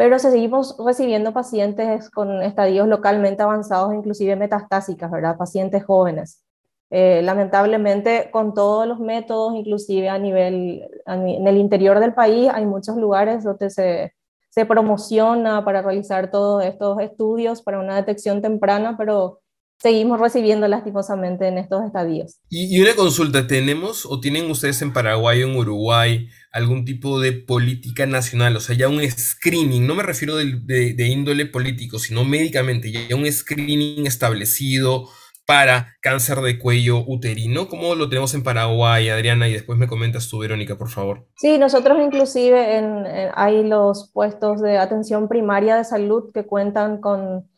pero 0.00 0.18
seguimos 0.18 0.76
recibiendo 0.82 1.34
pacientes 1.34 2.08
con 2.08 2.42
estadios 2.42 2.88
localmente 2.88 3.42
avanzados, 3.42 3.92
inclusive 3.92 4.34
metastásicas, 4.34 5.10
¿verdad? 5.10 5.36
Pacientes 5.36 5.84
jóvenes. 5.84 6.42
Eh, 6.88 7.20
lamentablemente, 7.22 8.30
con 8.30 8.54
todos 8.54 8.86
los 8.86 8.98
métodos, 8.98 9.54
inclusive 9.54 10.08
a 10.08 10.16
nivel, 10.16 10.88
en 11.04 11.46
el 11.46 11.58
interior 11.58 12.00
del 12.00 12.14
país, 12.14 12.48
hay 12.50 12.64
muchos 12.64 12.96
lugares 12.96 13.44
donde 13.44 13.68
se, 13.68 14.14
se 14.48 14.64
promociona 14.64 15.66
para 15.66 15.82
realizar 15.82 16.30
todos 16.30 16.64
estos 16.64 16.98
estudios 17.02 17.60
para 17.60 17.78
una 17.78 17.96
detección 17.96 18.40
temprana, 18.40 18.96
pero 18.96 19.39
seguimos 19.80 20.20
recibiendo 20.20 20.68
lastimosamente 20.68 21.48
en 21.48 21.58
estos 21.58 21.84
estadios. 21.84 22.38
Y, 22.48 22.80
una 22.80 22.94
consulta, 22.94 23.46
¿tenemos 23.46 24.06
o 24.06 24.20
tienen 24.20 24.50
ustedes 24.50 24.82
en 24.82 24.92
Paraguay 24.92 25.42
o 25.42 25.48
en 25.48 25.56
Uruguay 25.56 26.28
algún 26.52 26.84
tipo 26.84 27.18
de 27.18 27.32
política 27.32 28.06
nacional? 28.06 28.56
O 28.56 28.60
sea, 28.60 28.76
ya 28.76 28.88
un 28.88 29.00
screening, 29.10 29.86
no 29.86 29.94
me 29.94 30.02
refiero 30.02 30.36
de, 30.36 31.06
índole 31.08 31.46
político, 31.46 31.98
sino 31.98 32.24
médicamente, 32.24 32.92
ya 32.92 33.16
un 33.16 33.30
screening 33.30 34.06
establecido 34.06 35.08
para 35.46 35.96
cáncer 36.00 36.42
de 36.42 36.58
cuello 36.60 37.02
uterino. 37.04 37.68
¿Cómo 37.68 37.96
lo 37.96 38.08
tenemos 38.08 38.34
en 38.34 38.44
Paraguay, 38.44 39.08
Adriana? 39.08 39.48
Y 39.48 39.54
después 39.54 39.78
me 39.78 39.88
comentas 39.88 40.28
tú, 40.28 40.38
Verónica, 40.38 40.76
por 40.76 40.90
favor. 40.90 41.26
Sí, 41.36 41.58
nosotros 41.58 41.98
inclusive 42.00 42.76
en, 42.76 43.04
hay 43.34 43.64
los 43.64 44.12
puestos 44.12 44.60
de 44.60 44.78
atención 44.78 45.26
primaria 45.26 45.74
de 45.74 45.84
salud 45.84 46.30
que 46.32 46.46
cuentan 46.46 47.00
con, 47.00 47.48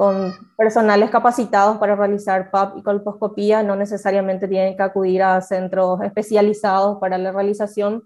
con 0.00 0.32
personales 0.56 1.10
capacitados 1.10 1.76
para 1.76 1.94
realizar 1.94 2.50
PAP 2.50 2.78
y 2.78 2.82
colposcopía. 2.82 3.62
No 3.62 3.76
necesariamente 3.76 4.48
tienen 4.48 4.74
que 4.74 4.82
acudir 4.82 5.22
a 5.22 5.42
centros 5.42 6.00
especializados 6.00 6.98
para 6.98 7.18
la 7.18 7.32
realización. 7.32 8.02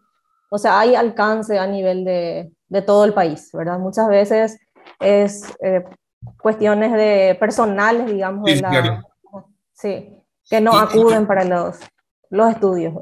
O 0.50 0.58
sea, 0.58 0.80
hay 0.80 0.96
alcance 0.96 1.56
a 1.56 1.68
nivel 1.68 2.04
de, 2.04 2.50
de 2.66 2.82
todo 2.82 3.04
el 3.04 3.14
país, 3.14 3.48
¿verdad? 3.52 3.78
Muchas 3.78 4.08
veces 4.08 4.58
es 4.98 5.44
eh, 5.62 5.84
cuestiones 6.42 6.90
de 6.94 7.36
personales, 7.38 8.06
digamos, 8.06 8.44
de 8.46 8.56
la, 8.60 9.04
sí, 9.72 10.18
que 10.50 10.60
no 10.60 10.76
acuden 10.76 11.28
para 11.28 11.44
los, 11.44 11.78
los 12.28 12.50
estudios. 12.50 12.92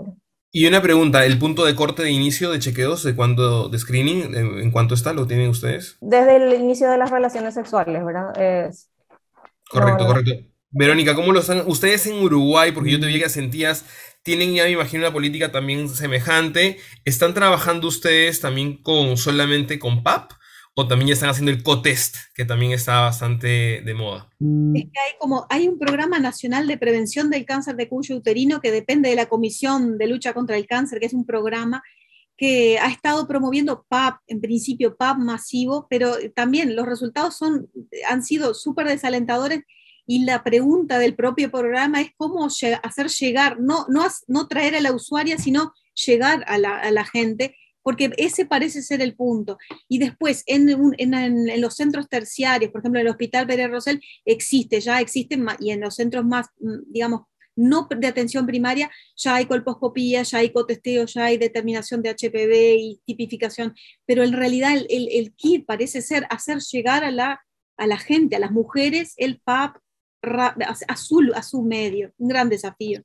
Y 0.55 0.67
una 0.67 0.83
pregunta, 0.83 1.25
¿el 1.25 1.39
punto 1.39 1.65
de 1.65 1.75
corte 1.75 2.03
de 2.03 2.11
inicio 2.11 2.51
de 2.51 2.59
chequeos 2.59 3.03
de 3.03 3.17
cuando 3.17 3.71
de 3.71 3.79
screening, 3.79 4.35
en, 4.35 4.71
cuánto 4.71 4.95
está? 4.95 5.15
¿Lo 5.15 5.27
tienen 5.27 5.49
ustedes? 5.49 5.97
Desde 6.03 6.37
el 6.37 6.53
inicio 6.61 6.91
de 6.91 6.99
las 6.99 7.11
relaciones 7.11 7.55
sexuales, 7.55 8.05
¿verdad? 8.05 8.39
Es, 8.39 8.91
correcto, 9.71 10.07
correcto. 10.07 10.33
Verónica, 10.69 11.15
¿cómo 11.15 11.33
lo 11.33 11.41
están 11.41 11.63
ustedes 11.67 12.07
en 12.07 12.23
Uruguay? 12.23 12.73
Porque 12.73 12.91
yo 12.91 13.01
te 13.01 13.07
vi 13.07 13.19
que 13.19 13.31
sentías, 13.31 13.87
tienen 14.23 14.53
ya 14.53 14.65
me 14.65 14.73
imagino 14.73 15.05
una 15.05 15.13
política 15.13 15.51
también 15.51 15.89
semejante. 15.89 16.77
¿Están 17.07 17.33
trabajando 17.33 17.89
ustedes 17.89 18.41
también 18.41 18.83
con 18.83 19.17
solamente 19.17 19.79
con 19.79 20.03
PAP? 20.03 20.33
O 20.75 20.89
también 20.89 21.09
ya 21.09 21.15
están 21.15 21.29
haciendo 21.29 21.51
el 21.51 21.63
co-test, 21.63 22.17
que 22.35 22.45
también 22.45 22.73
está 22.73 23.01
bastante 23.01 23.83
de 23.85 23.95
moda. 23.95 24.31
Es 24.75 24.85
que 24.85 25.01
hay 25.01 25.19
como, 25.19 25.47
hay 25.51 25.69
un 25.69 25.79
programa 25.79 26.19
nacional 26.19 26.67
de 26.67 26.79
prevención 26.79 27.29
del 27.29 27.45
cáncer 27.45 27.77
de 27.77 27.89
cuello 27.89 28.17
uterino 28.17 28.61
que 28.61 28.71
depende 28.71 29.11
de 29.11 29.17
la 29.17 29.27
Comisión 29.27 29.99
de 29.99 30.07
Lucha 30.07 30.33
contra 30.33 30.57
el 30.57 30.67
Cáncer, 30.67 30.99
que 30.99 31.07
es 31.07 31.13
un 31.13 31.27
programa 31.27 31.83
que 32.39 32.79
ha 32.79 32.89
estado 32.89 33.29
promoviendo 33.29 33.85
PAP, 33.89 34.21
en 34.27 34.41
principio 34.41 34.97
PAP 34.97 35.19
masivo, 35.19 35.87
pero 35.91 36.15
también 36.35 36.75
los 36.75 36.87
resultados 36.87 37.37
son, 37.37 37.69
han 38.09 38.25
sido 38.25 38.55
súper 38.55 38.89
desalentadores 38.89 39.61
y 40.07 40.25
la 40.25 40.43
pregunta 40.43 40.99
del 40.99 41.15
propio 41.15 41.51
programa 41.51 42.01
es 42.01 42.11
cómo 42.17 42.47
hacer 42.47 43.09
llegar, 43.09 43.61
no, 43.61 43.87
no, 43.89 44.07
no 44.27 44.49
traer 44.49 44.75
a 44.75 44.81
la 44.81 44.93
usuaria, 44.93 45.37
sino 45.39 45.73
llegar 45.95 46.45
a 46.49 46.59
la, 46.59 46.79
a 46.79 46.91
la 46.91 47.05
gente 47.05 47.57
porque 47.83 48.11
ese 48.17 48.47
parece 48.47 48.83
ser 48.83 49.01
el 49.03 49.15
punto. 49.15 49.59
Y 49.89 49.99
después, 49.99 50.43
en, 50.47 50.69
en, 50.99 51.61
los 51.61 51.75
centros 51.75 52.09
terciarios, 52.09 52.71
por 52.71 52.81
ejemplo, 52.81 53.01
el 53.01 53.09
Hospital 53.09 53.47
Pérez 53.47 53.71
Rosell, 53.71 54.01
existe, 54.25 54.81
ya 54.81 55.01
existe, 55.01 55.39
y 55.61 55.71
en 55.71 55.81
los 55.81 55.95
centros 55.95 56.25
más, 56.25 56.47
mm, 56.61 56.93
digamos, 56.93 57.23
no 57.55 57.87
de 57.95 58.07
atención 58.07 58.47
primaria, 58.47 58.91
ya 59.17 59.35
hay 59.35 59.47
colposcopía, 59.47 60.23
ya 60.23 60.39
hay 60.39 60.53
cotesteo, 60.53 61.05
ya 61.05 61.27
hay 61.27 61.37
determinación 61.37 62.03
de 62.03 62.11
HPV 62.11 62.77
y 62.77 63.01
tipificación, 63.05 63.75
pero 64.07 64.23
en 64.23 64.33
realidad 64.33 64.73
el, 64.75 65.09
el, 65.11 65.35
kit 65.35 65.67
parece 65.67 66.01
ser 66.01 66.27
hacer 66.31 66.61
llegar 66.61 67.05
a 67.05 67.11
la, 67.11 67.41
a 67.77 67.87
la 67.87 67.99
gente, 67.99 68.37
a 68.37 68.39
las 68.39 68.53
mujeres, 68.53 69.15
el 69.19 69.41
PAP 69.41 69.77
a 70.23 70.97
su, 70.97 71.33
a 71.35 71.43
su 71.43 71.63
medio, 71.63 72.13
un 72.17 72.29
gran 72.29 72.49
desafío. 72.49 73.03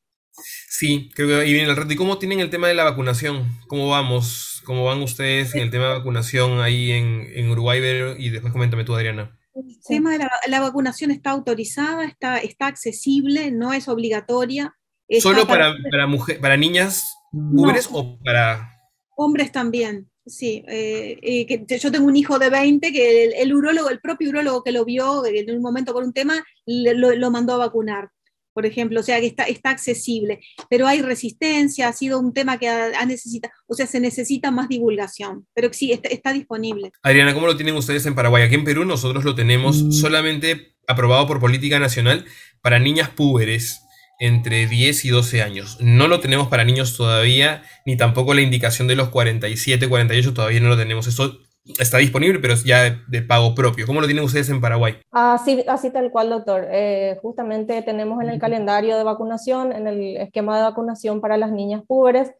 Sí, 0.70 1.10
creo 1.15 1.27
que 1.27 1.36
ahí 1.36 1.53
viene 1.53 1.70
el 1.70 1.75
reto. 1.75 1.91
¿Y 1.91 1.96
cómo 1.96 2.20
tienen 2.20 2.39
el 2.39 2.50
tema 2.50 2.67
de 2.67 2.75
la 2.75 2.84
vacunación? 2.84 3.48
¿Cómo 3.67 3.89
vamos? 3.89 4.62
¿Cómo 4.65 4.86
van 4.86 5.01
ustedes 5.01 5.56
en 5.56 5.62
el 5.62 5.72
tema 5.72 5.86
de 5.86 5.98
vacunación 5.98 6.60
ahí 6.60 6.91
en, 6.91 7.50
Uruguay? 7.50 7.79
Y 8.17 8.29
después 8.29 8.53
coméntame 8.53 8.84
tú, 8.84 8.96
Adriana. 8.96 9.38
El 9.56 9.79
tema 9.88 10.12
de 10.12 10.27
la, 10.48 10.60
vacunación 10.60 11.10
está 11.10 11.32
autorizada, 11.32 12.06
está, 12.06 12.38
está 12.38 12.67
accesible, 12.67 13.50
no 13.51 13.74
es 13.74 13.88
obligatoria. 13.88 14.75
¿Solo 15.20 15.48
para, 15.48 15.74
para, 15.89 16.08
para 16.39 16.58
niñas 16.58 17.12
mujeres 17.32 17.89
o 17.91 18.20
para...? 18.24 18.74
Hombres 19.15 19.51
también, 19.51 20.12
sí. 20.27 20.63
Eh, 20.67 21.17
eh, 21.24 21.65
que 21.65 21.79
yo 21.79 21.91
tengo 21.91 22.06
un 22.06 22.15
hijo 22.15 22.38
de 22.38 22.51
20 22.51 22.91
que 22.91 23.24
el, 23.24 23.34
el, 23.34 23.56
urólogo, 23.56 23.89
el 23.89 24.00
propio 24.00 24.29
urólogo 24.29 24.63
que 24.63 24.72
lo 24.72 24.86
vio 24.86 25.25
en 25.25 25.56
un 25.56 25.62
momento 25.63 25.91
por 25.91 26.03
un 26.03 26.13
tema, 26.13 26.46
lo, 26.67 27.15
lo 27.15 27.32
mandó 27.32 27.56
a 27.56 27.58
vacunar 27.58 28.12
por 28.58 28.66
ejemplo, 28.66 29.02
o 29.02 29.04
sea 29.04 29.20
que 29.20 29.28
está, 29.28 29.44
está 29.44 29.70
accesible, 29.70 30.40
pero 30.68 30.88
hay 30.88 31.04
resistencia, 31.04 31.90
ha 31.90 31.94
sido 31.94 32.20
un 32.20 32.34
tema 32.34 32.58
que 32.58 32.68
ha, 32.68 33.06
necesita, 33.06 33.52
o 33.68 33.76
sea, 33.76 33.86
se 33.86 34.00
necesita 34.00 34.50
más 34.50 34.68
divulgación, 34.68 35.46
pero 35.54 35.72
sí, 35.72 35.92
está, 35.92 36.34
disponible. 36.34 36.92
Adriana, 37.04 37.36
¿cómo 37.36 37.46
lo 37.46 37.56
tienen 37.56 37.76
ustedes 37.76 38.08
en 38.08 38.16
Paraguay? 38.16 38.42
Aquí 38.42 38.56
en 38.56 38.64
Perú 38.64 38.84
nosotros 38.84 39.24
lo 39.26 39.36
tenemos 39.36 39.84
mm. 39.84 39.92
solamente 39.92 40.76
aprobado 40.88 41.28
por 41.28 41.40
política 41.40 41.78
nacional 41.78 42.26
para 42.64 42.80
niñas 42.80 43.10
púberes 43.10 43.82
entre 44.20 44.66
10 44.66 45.06
y 45.06 45.10
12 45.10 45.44
años. 45.44 45.78
No 45.80 46.08
lo 46.08 46.20
tenemos 46.20 46.48
para 46.48 46.66
niños 46.66 46.98
todavía, 46.98 47.62
ni 47.86 47.96
tampoco 47.96 48.34
la 48.34 48.42
indicación 48.42 48.88
de 48.88 48.96
los 48.96 49.10
47, 49.10 49.88
48 49.88 50.34
todavía 50.34 50.62
no 50.62 50.70
lo 50.70 50.78
tenemos. 50.78 51.06
Eso 51.06 51.42
está 51.79 51.97
disponible, 51.97 52.39
pero 52.39 52.55
ya 52.55 52.97
de, 53.07 53.21
pago 53.21 53.53
propio. 53.55 53.86
¿Cómo 53.86 54.01
lo 54.01 54.07
tienen 54.07 54.24
ustedes 54.24 54.50
en 54.50 54.62
Paraguay? 54.62 54.97
Así, 55.12 55.63
así 55.67 55.89
tal 55.89 56.12
cual, 56.12 56.29
doctor. 56.29 56.67
Eh, 56.69 57.17
justamente 57.21 57.81
tenemos 57.81 58.21
en 58.24 58.29
el 58.29 58.39
calendario 58.39 58.97
de 58.97 59.03
vacunación, 59.03 59.71
en 59.71 59.88
el 59.88 60.17
esquema 60.17 60.57
de 60.57 60.63
vacunación 60.63 61.21
para 61.21 61.38
las 61.38 61.51
niñas 61.51 61.83
púberes, 61.88 62.31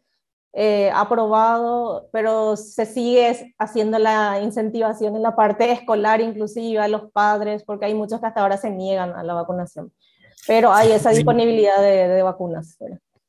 eh, 0.52 0.90
aprobado, 0.94 2.08
pero 2.12 2.56
se 2.56 2.86
sigue 2.86 3.54
haciendo 3.58 3.98
la 3.98 4.40
incentivación 4.42 5.14
en 5.14 5.22
la 5.22 5.36
parte 5.36 5.70
escolar, 5.70 6.20
inclusive 6.20 6.78
a 6.78 6.88
los 6.88 7.10
padres, 7.12 7.62
porque 7.64 7.86
hay 7.86 7.94
muchos 7.94 8.20
que 8.20 8.26
hasta 8.26 8.40
ahora 8.40 8.56
se 8.56 8.70
niegan 8.70 9.12
a 9.14 9.22
la 9.22 9.34
vacunación. 9.34 9.92
Pero 10.46 10.72
hay 10.72 10.92
esa 10.92 11.10
disponibilidad 11.10 11.80
de, 11.80 12.08
de 12.08 12.22
vacunas. 12.22 12.78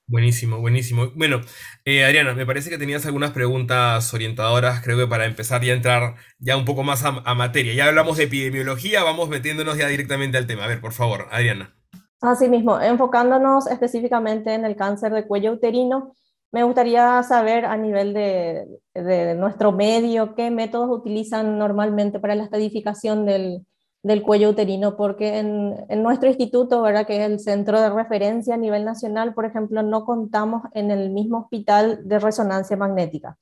Buenísimo, 0.10 0.58
buenísimo. 0.58 1.12
Bueno, 1.16 1.42
eh, 1.86 2.04
Adriana, 2.04 2.34
me 2.34 2.44
parece 2.44 2.72
que 2.72 2.80
tenías 2.80 3.06
algunas 3.06 3.30
preguntas 3.30 4.12
orientadoras, 4.12 4.82
creo 4.82 4.98
que 4.98 5.06
para 5.06 5.26
empezar 5.26 5.62
ya 5.62 5.74
a 5.74 5.76
entrar 5.76 6.16
ya 6.40 6.58
un 6.58 6.66
poco 6.66 6.82
más 6.82 7.04
a, 7.06 7.36
materia. 7.36 7.76
Ya 7.76 7.86
hablamos 7.86 8.18
de 8.18 8.24
epidemiología, 8.24 9.04
vamos 9.04 9.30
metiéndonos 9.30 9.78
ya 9.78 9.88
directamente 9.88 10.40
al 10.40 10.48
tema. 10.48 10.64
A 10.64 10.68
ver, 10.68 10.82
por 10.82 10.94
favor, 10.94 11.28
Adriana. 11.30 11.76
Así 12.22 12.50
mismo, 12.50 12.82
enfocándonos 12.82 13.68
específicamente 13.68 14.56
en 14.56 14.66
el 14.66 14.76
cáncer 14.76 15.14
de 15.14 15.28
cuello 15.28 15.52
uterino, 15.52 16.16
me 16.52 16.64
gustaría 16.64 17.22
saber 17.22 17.66
a 17.66 17.78
nivel 17.78 18.16
de, 18.16 18.66
de 18.96 19.36
nuestro 19.36 19.72
medio 19.72 20.34
qué 20.34 20.50
métodos 20.50 20.90
utilizan 20.90 21.60
normalmente 21.60 22.20
para 22.20 22.34
la 22.34 22.46
estadificación 22.46 23.28
del, 23.28 23.64
del 24.02 24.24
cuello 24.24 24.50
uterino, 24.50 24.96
porque 24.96 25.40
en, 25.40 26.04
nuestro 26.04 26.30
instituto, 26.30 26.82
¿verdad? 26.82 27.06
que 27.06 27.18
es 27.18 27.30
el 27.30 27.40
centro 27.40 27.82
de 27.82 27.90
referencia 27.90 28.54
a 28.54 28.58
nivel 28.58 28.86
nacional, 28.86 29.34
por 29.34 29.46
ejemplo, 29.46 29.84
no 29.84 30.06
contamos 30.06 30.64
en 30.74 30.92
el 30.92 31.10
mismo 31.10 31.40
hospital 31.40 32.08
de 32.08 32.20
resonancia 32.20 32.78
magnética, 32.78 33.38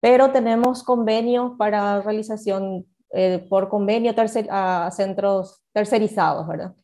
pero 0.00 0.32
tenemos 0.32 0.82
convenios 0.82 1.52
para 1.56 2.00
realización 2.02 2.86
eh, 3.10 3.46
por 3.48 3.68
convenio 3.68 4.14
a 4.50 4.90
centros 4.90 5.62
tercerizados, 5.72 6.48
¿verdad? 6.48 6.74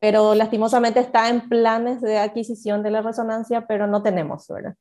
Pero 0.00 0.34
lastimosamente 0.34 1.00
está 1.00 1.28
en 1.28 1.48
planes 1.48 2.00
de 2.00 2.18
adquisición 2.18 2.82
de 2.82 2.90
la 2.90 3.02
resonancia, 3.02 3.66
pero 3.66 3.86
no 3.86 4.02
tenemos, 4.02 4.46
¿verdad? 4.48 4.74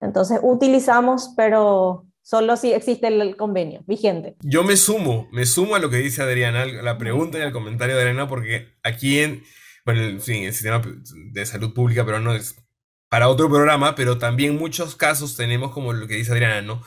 Entonces 0.00 0.38
utilizamos, 0.42 1.32
pero 1.36 2.07
solo 2.28 2.58
si 2.58 2.74
existe 2.74 3.06
el 3.06 3.36
convenio 3.36 3.82
vigente. 3.86 4.36
Yo 4.42 4.62
me 4.62 4.76
sumo, 4.76 5.30
me 5.32 5.46
sumo 5.46 5.76
a 5.76 5.78
lo 5.78 5.88
que 5.88 5.96
dice 5.96 6.20
Adriana, 6.20 6.66
la 6.66 6.98
pregunta 6.98 7.38
y 7.38 7.40
el 7.40 7.52
comentario 7.52 7.96
de 7.96 8.02
Adriana, 8.02 8.28
porque 8.28 8.74
aquí 8.82 9.20
en, 9.20 9.42
bueno, 9.86 10.02
el, 10.02 10.16
el 10.16 10.52
sistema 10.52 10.82
de 11.32 11.46
salud 11.46 11.72
pública, 11.72 12.04
pero 12.04 12.20
no 12.20 12.34
es 12.34 12.56
para 13.08 13.30
otro 13.30 13.48
programa, 13.48 13.94
pero 13.94 14.18
también 14.18 14.58
muchos 14.58 14.94
casos 14.94 15.38
tenemos, 15.38 15.72
como 15.72 15.94
lo 15.94 16.06
que 16.06 16.16
dice 16.16 16.32
Adriana, 16.32 16.60
¿no? 16.60 16.82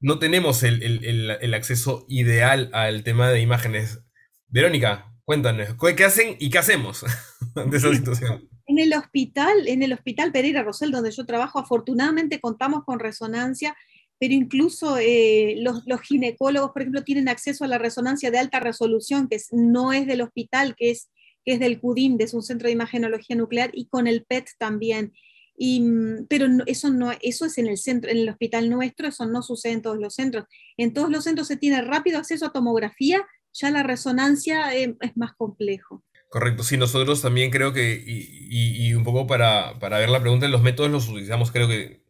No 0.00 0.18
tenemos 0.18 0.62
el, 0.62 0.82
el, 0.82 1.30
el 1.30 1.54
acceso 1.54 2.04
ideal 2.06 2.68
al 2.74 3.04
tema 3.04 3.30
de 3.30 3.40
imágenes. 3.40 4.04
Verónica, 4.48 5.14
cuéntanos, 5.24 5.68
¿qué 5.96 6.04
hacen 6.04 6.36
y 6.38 6.50
qué 6.50 6.58
hacemos 6.58 7.06
ante 7.56 7.78
esa 7.78 7.90
situación? 7.90 8.50
En 8.66 8.78
el 8.78 8.92
hospital, 8.92 9.66
en 9.66 9.82
el 9.82 9.94
hospital 9.94 10.30
Pereira 10.30 10.62
Rosell, 10.62 10.90
donde 10.90 11.10
yo 11.10 11.24
trabajo, 11.24 11.58
afortunadamente 11.58 12.38
contamos 12.38 12.84
con 12.84 12.98
resonancia 12.98 13.74
pero 14.18 14.34
incluso 14.34 14.96
eh, 14.98 15.56
los, 15.58 15.82
ginecólogos, 16.02 16.70
por 16.72 16.82
ejemplo, 16.82 17.02
tienen 17.02 17.28
acceso 17.28 17.64
a 17.64 17.68
la 17.68 17.78
resonancia 17.78 18.30
de 18.30 18.38
alta 18.38 18.60
resolución, 18.60 19.28
que 19.28 19.38
no 19.50 19.92
es 19.92 20.06
del 20.06 20.22
hospital, 20.22 20.74
que 20.76 20.90
es, 20.90 21.10
que 21.44 21.54
es 21.54 21.60
del 21.60 21.80
CUDIM, 21.80 22.16
es 22.20 22.34
un 22.34 22.42
centro 22.42 22.66
de 22.66 22.72
imagenología 22.72 23.36
nuclear, 23.36 23.70
y 23.74 23.86
con 23.86 24.06
el 24.06 24.24
PET 24.24 24.48
también. 24.58 25.12
Y, 25.56 25.80
mm, 25.80 26.26
pero 26.28 26.46
eso, 26.66 26.90
no, 26.90 27.12
eso 27.20 27.46
es 27.46 27.58
en 27.58 27.66
el, 27.66 27.78
centro, 27.78 28.10
en 28.10 28.18
el 28.18 28.28
hospital 28.28 28.70
nuestro, 28.70 29.08
eso 29.08 29.26
no 29.26 29.42
sucede 29.42 29.72
en 29.72 29.82
todos 29.82 29.98
los 29.98 30.14
centros. 30.14 30.44
En 30.76 30.92
todos 30.92 31.10
los 31.10 31.24
centros 31.24 31.48
se 31.48 31.56
tiene 31.56 31.82
rápido 31.82 32.18
acceso 32.18 32.46
a 32.46 32.52
tomografía, 32.52 33.24
ya 33.52 33.70
la 33.70 33.82
resonancia 33.82 34.74
eh, 34.74 34.96
es 35.00 35.16
más 35.16 35.34
complejo. 35.34 36.02
Correcto, 36.28 36.64
sí, 36.64 36.76
nosotros 36.76 37.22
también 37.22 37.52
creo 37.52 37.72
que, 37.72 38.02
y, 38.04 38.88
y 38.88 38.94
un 38.94 39.04
poco 39.04 39.26
para, 39.26 39.78
para, 39.78 39.98
ver 39.98 40.08
la 40.08 40.20
pregunta, 40.20 40.48
los 40.48 40.62
métodos 40.62 40.90
los 40.90 41.08
utilizamos 41.08 41.52
creo 41.52 41.68
que 41.68 42.03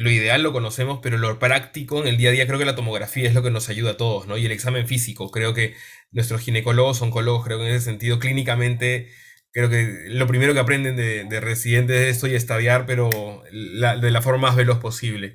lo 0.00 0.10
ideal 0.10 0.42
lo 0.42 0.52
conocemos, 0.52 1.00
pero 1.02 1.18
lo 1.18 1.38
práctico 1.38 2.00
en 2.00 2.08
el 2.08 2.16
día 2.16 2.30
a 2.30 2.32
día 2.32 2.46
creo 2.46 2.58
que 2.58 2.64
la 2.64 2.74
tomografía 2.74 3.28
es 3.28 3.34
lo 3.34 3.42
que 3.42 3.50
nos 3.50 3.68
ayuda 3.68 3.92
a 3.92 3.96
todos, 3.96 4.26
¿no? 4.26 4.36
Y 4.36 4.46
el 4.46 4.52
examen 4.52 4.86
físico, 4.86 5.30
creo 5.30 5.54
que 5.54 5.74
nuestros 6.10 6.40
ginecólogos, 6.40 7.02
oncólogos, 7.02 7.44
creo 7.44 7.58
que 7.58 7.68
en 7.68 7.74
ese 7.74 7.84
sentido 7.84 8.18
clínicamente 8.18 9.08
Creo 9.52 9.68
que 9.68 10.04
lo 10.06 10.28
primero 10.28 10.54
que 10.54 10.60
aprenden 10.60 10.96
de, 10.96 11.40
residentes 11.40 11.96
es 11.96 12.16
esto 12.16 12.28
y 12.28 12.34
estadiar, 12.34 12.86
pero 12.86 13.10
de 13.50 14.10
la 14.10 14.22
forma 14.22 14.48
más 14.48 14.56
veloz 14.56 14.78
posible. 14.78 15.34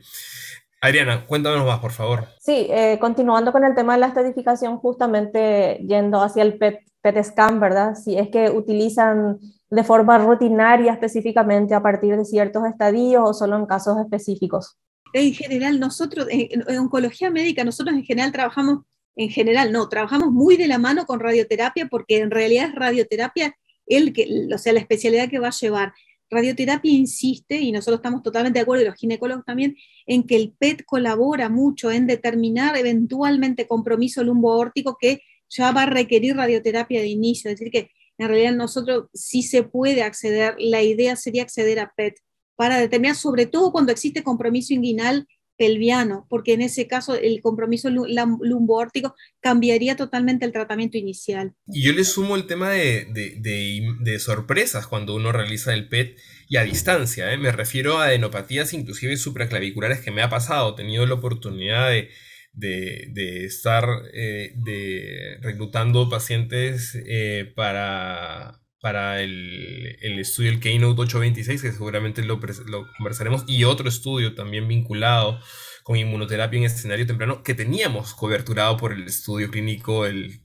Adriana, 0.79 1.25
cuéntanos 1.25 1.65
más, 1.65 1.79
por 1.79 1.91
favor. 1.91 2.27
Sí, 2.39 2.67
eh, 2.69 2.97
continuando 2.99 3.51
con 3.51 3.65
el 3.65 3.75
tema 3.75 3.93
de 3.93 3.99
la 3.99 4.07
estadificación, 4.07 4.77
justamente 4.77 5.79
yendo 5.85 6.21
hacia 6.21 6.43
el 6.43 6.57
PET, 6.57 6.79
PET 7.01 7.23
scan, 7.23 7.59
¿verdad? 7.59 7.95
Si 7.95 8.17
es 8.17 8.29
que 8.29 8.49
utilizan 8.49 9.39
de 9.69 9.83
forma 9.83 10.17
rutinaria 10.17 10.93
específicamente 10.93 11.73
a 11.73 11.81
partir 11.81 12.15
de 12.15 12.25
ciertos 12.25 12.65
estadios 12.65 13.23
o 13.25 13.33
solo 13.33 13.57
en 13.57 13.65
casos 13.65 13.97
específicos. 13.99 14.77
En 15.13 15.33
general, 15.33 15.79
nosotros, 15.79 16.27
en 16.29 16.77
oncología 16.77 17.29
médica, 17.29 17.63
nosotros 17.63 17.95
en 17.95 18.03
general 18.03 18.31
trabajamos, 18.31 18.79
en 19.15 19.29
general 19.29 19.71
no, 19.71 19.87
trabajamos 19.87 20.31
muy 20.31 20.57
de 20.57 20.67
la 20.67 20.77
mano 20.77 21.05
con 21.05 21.19
radioterapia 21.19 21.87
porque 21.87 22.19
en 22.19 22.31
realidad 22.31 22.69
es 22.69 22.75
radioterapia 22.75 23.55
el 23.87 24.13
que, 24.13 24.47
o 24.53 24.57
sea, 24.57 24.73
la 24.73 24.79
especialidad 24.79 25.29
que 25.29 25.39
va 25.39 25.47
a 25.47 25.51
llevar. 25.59 25.93
Radioterapia 26.29 26.91
insiste, 26.91 27.59
y 27.59 27.71
nosotros 27.71 27.99
estamos 27.99 28.23
totalmente 28.23 28.59
de 28.59 28.63
acuerdo, 28.63 28.83
y 28.83 28.87
los 28.87 28.95
ginecólogos 28.95 29.45
también, 29.45 29.75
en 30.07 30.23
que 30.23 30.35
el 30.35 30.53
PET 30.57 30.83
colabora 30.85 31.49
mucho 31.49 31.91
en 31.91 32.07
determinar 32.07 32.75
eventualmente 32.75 33.67
compromiso 33.67 34.23
lumboórtico 34.23 34.97
que 34.99 35.21
ya 35.49 35.71
va 35.71 35.83
a 35.83 35.85
requerir 35.85 36.35
radioterapia 36.35 36.99
de 37.01 37.07
inicio. 37.07 37.51
Es 37.51 37.59
decir, 37.59 37.71
que 37.71 37.91
en 38.17 38.27
realidad 38.27 38.53
nosotros 38.53 39.05
sí 39.13 39.43
se 39.43 39.63
puede 39.63 40.03
acceder, 40.03 40.55
la 40.59 40.81
idea 40.81 41.15
sería 41.15 41.43
acceder 41.43 41.79
a 41.79 41.91
PET 41.95 42.15
para 42.55 42.79
determinar, 42.79 43.15
sobre 43.15 43.45
todo 43.45 43.71
cuando 43.71 43.91
existe 43.91 44.23
compromiso 44.23 44.73
inguinal 44.73 45.27
pelviano, 45.57 46.25
porque 46.29 46.53
en 46.53 46.61
ese 46.61 46.87
caso 46.87 47.15
el 47.15 47.41
compromiso 47.41 47.89
lumboórtico 47.89 49.15
cambiaría 49.39 49.95
totalmente 49.95 50.45
el 50.45 50.51
tratamiento 50.51 50.97
inicial. 50.97 51.53
Y 51.67 51.83
yo 51.83 51.93
le 51.93 52.03
sumo 52.03 52.35
el 52.35 52.45
tema 52.45 52.71
de, 52.71 53.07
de, 53.13 54.19
sorpresas 54.19 54.87
cuando 54.87 55.15
uno 55.15 55.31
realiza 55.31 55.73
el 55.73 55.87
PET 55.87 56.17
y 56.49 56.57
a 56.57 56.63
distancia, 56.63 57.31
¿eh? 57.31 57.37
me 57.37 57.51
refiero 57.51 57.97
a 57.97 58.05
adenopatías 58.05 58.73
inclusive 58.73 59.17
supraclaviculares 59.17 59.99
que 59.99 60.11
me 60.11 60.21
ha 60.21 60.29
pasado, 60.29 60.73
he 60.73 60.75
tenido 60.75 61.05
la 61.05 61.15
oportunidad 61.15 61.89
de, 61.89 62.09
estar 62.59 63.85
eh, 64.13 65.37
reclutando 65.41 66.09
pacientes 66.09 66.95
eh, 67.05 67.51
para 67.55 68.61
para 68.85 69.19
el, 69.19 69.97
estudio, 70.19 70.51
el 70.51 70.59
Keynote 70.59 71.01
826, 71.01 71.59
que 71.59 71.71
seguramente 71.71 72.21
lo, 72.21 72.39
conversaremos, 72.39 73.43
y 73.47 73.63
otro 73.63 73.89
estudio 73.89 74.35
también 74.35 74.67
vinculado 74.67 75.39
con 75.81 75.97
inmunoterapia 75.97 76.59
en 76.59 76.65
escenario 76.65 77.07
temprano, 77.07 77.41
que 77.41 77.55
teníamos 77.55 78.13
coberturado 78.13 78.77
por 78.77 78.93
el 78.93 79.05
estudio 79.05 79.49
clínico 79.49 80.05
el, 80.05 80.39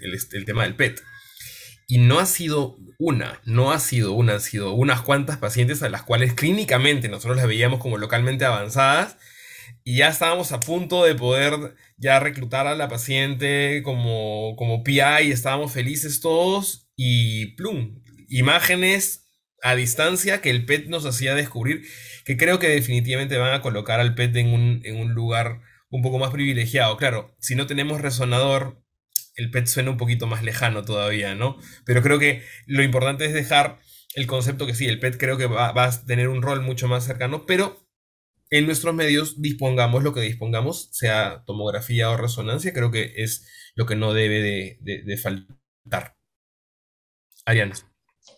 tema 0.47 0.63
del 0.63 0.75
PET. 0.75 1.03
Y 1.87 1.99
no 1.99 2.19
ha 2.19 2.25
sido 2.25 2.79
una, 2.99 3.43
no 3.45 3.73
ha 3.73 3.79
sido 3.79 4.13
una, 4.13 4.33
han 4.33 4.41
sido 4.41 4.73
unas 4.73 5.03
cuantas 5.03 5.37
pacientes 5.37 5.83
a 5.83 5.91
las 5.91 6.05
cuales 6.05 6.33
clínicamente 6.33 7.11
nosotros 7.11 7.37
las 7.37 7.47
veíamos 7.47 7.79
como 7.79 7.99
localmente 7.99 8.47
avanzadas 8.47 9.19
y 9.85 9.99
ya 9.99 10.09
estábamos 10.09 10.53
a 10.53 10.61
punto 10.61 11.05
de 11.05 11.15
poder 11.15 11.75
ya 11.97 12.21
reclutar 12.21 12.67
a 12.67 12.75
la 12.75 12.89
paciente 12.89 13.83
como, 13.83 14.55
como 14.57 14.83
PI, 14.83 15.31
estábamos 15.31 15.73
felices 15.73 16.21
todos 16.21 16.89
y 16.97 17.55
plum, 17.57 18.03
imágenes 18.29 19.27
a 19.63 19.75
distancia 19.75 20.41
que 20.41 20.51
el 20.51 20.65
PET 20.65 20.87
nos 20.87 21.05
hacía 21.05 21.35
descubrir, 21.35 21.83
que 22.25 22.37
creo 22.37 22.59
que 22.59 22.69
definitivamente 22.69 23.37
van 23.37 23.53
a 23.53 23.61
colocar 23.61 24.01
al 24.01 24.15
PET 24.15 24.37
en 24.37 24.49
un, 24.49 25.15
lugar 25.15 25.61
un 25.91 26.03
poco 26.03 26.19
más 26.19 26.31
privilegiado. 26.31 26.97
Claro, 26.97 27.37
si 27.41 27.55
no 27.55 27.67
tenemos 27.67 28.01
resonador, 28.01 28.83
el 29.37 29.51
PET 29.51 29.67
suena 29.67 29.91
un 29.91 29.97
poquito 29.97 30.27
más 30.27 30.43
lejano 30.43 30.85
todavía, 30.85 31.35
¿no? 31.35 31.59
Pero 31.85 32.03
creo 32.03 32.19
que 32.19 32.43
lo 32.67 32.83
importante 32.83 33.27
es 33.27 33.35
dejar 33.35 33.79
el 34.15 34.27
concepto 34.27 34.67
que 34.67 34.75
sí, 34.75 34.87
el 34.87 34.99
PET 34.99 35.19
creo 35.19 35.37
que 35.37 35.47
va 35.47 35.71
a 35.71 36.07
tener 36.07 36.29
un 36.29 36.43
rol 36.43 36.63
mucho 36.63 36.89
más 36.89 37.05
cercano, 37.05 37.45
pero 37.47 37.90
en 38.51 38.67
nuestros 38.67 38.95
medios 38.95 39.41
dispongamos 39.41 40.03
lo 40.03 40.13
que 40.13 40.21
dispongamos, 40.21 40.89
sea 40.93 41.45
tomografía 41.47 42.11
o 42.11 42.17
resonancia, 42.17 42.73
creo 42.73 42.91
que 42.91 43.13
es 43.17 43.49
lo 43.77 43.87
que 43.87 43.97
no 43.97 44.13
debe 44.13 44.79
de, 44.81 45.17
faltar. 45.17 46.17
Ariana. 47.47 47.75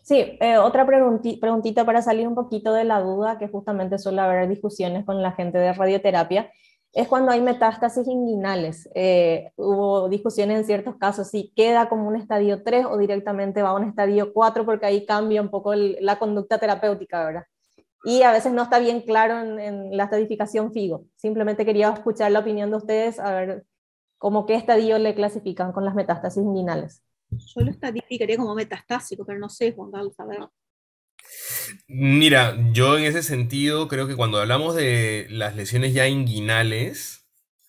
Sí, 0.02 0.36
eh, 0.40 0.58
otra 0.58 0.86
preguntita 0.86 1.84
para 1.84 2.02
salir 2.02 2.28
un 2.28 2.34
poquito 2.34 2.72
de 2.72 2.84
la 2.84 3.00
duda, 3.00 3.38
que 3.38 3.48
justamente 3.48 3.98
suele 3.98 4.20
haber 4.20 4.48
discusiones 4.48 5.04
con 5.04 5.22
la 5.22 5.32
gente 5.32 5.58
de 5.58 5.72
radioterapia, 5.72 6.50
es 6.92 7.08
cuando 7.08 7.32
hay 7.32 7.40
metástasis 7.40 8.06
inguinales. 8.06 8.90
Eh, 8.94 9.52
hubo 9.56 10.08
discusiones 10.10 10.58
en 10.58 10.64
ciertos 10.66 10.96
casos 10.96 11.30
si 11.30 11.52
queda 11.56 11.88
como 11.88 12.06
un 12.06 12.16
estadio 12.16 12.62
3 12.62 12.86
o 12.86 12.98
directamente 12.98 13.62
va 13.62 13.70
a 13.70 13.74
un 13.74 13.84
estadio 13.84 14.32
4, 14.34 14.66
porque 14.66 14.86
ahí 14.86 15.06
cambia 15.06 15.40
un 15.40 15.50
poco 15.50 15.74
la 15.74 16.18
conducta 16.18 16.58
terapéutica, 16.58 17.24
¿verdad? 17.24 17.44
Y 18.04 18.22
a 18.22 18.32
veces 18.32 18.52
no 18.52 18.62
está 18.62 18.78
bien 18.78 19.02
claro 19.02 19.40
en, 19.40 19.60
en, 19.60 19.96
la 19.96 20.04
estadificación 20.04 20.72
FIGO. 20.72 21.06
Simplemente 21.16 21.64
quería 21.64 21.90
escuchar 21.90 22.32
la 22.32 22.40
opinión 22.40 22.70
de 22.70 22.76
ustedes, 22.76 23.20
a 23.20 23.32
ver 23.32 23.64
cómo 24.18 24.46
qué 24.46 24.54
estadio 24.54 24.98
le 24.98 25.14
clasifican 25.14 25.72
con 25.72 25.84
las 25.84 25.94
metástasis 25.94 26.42
inguinales. 26.42 27.02
Yo 27.30 27.62
lo 27.62 27.70
estadificaría 27.70 28.36
como 28.36 28.54
metastásico, 28.54 29.24
pero 29.24 29.38
no 29.38 29.48
sé, 29.48 29.72
Juan 29.72 29.90
Carlos, 29.90 30.14
a 30.18 30.24
ver. 30.26 30.38
Mira, 31.88 32.56
yo 32.72 32.98
en 32.98 33.04
ese 33.04 33.22
sentido 33.22 33.88
creo 33.88 34.06
que 34.06 34.16
cuando 34.16 34.38
hablamos 34.38 34.74
de 34.74 35.26
las 35.30 35.56
lesiones 35.56 35.94
ya 35.94 36.08
inguinales, 36.08 37.21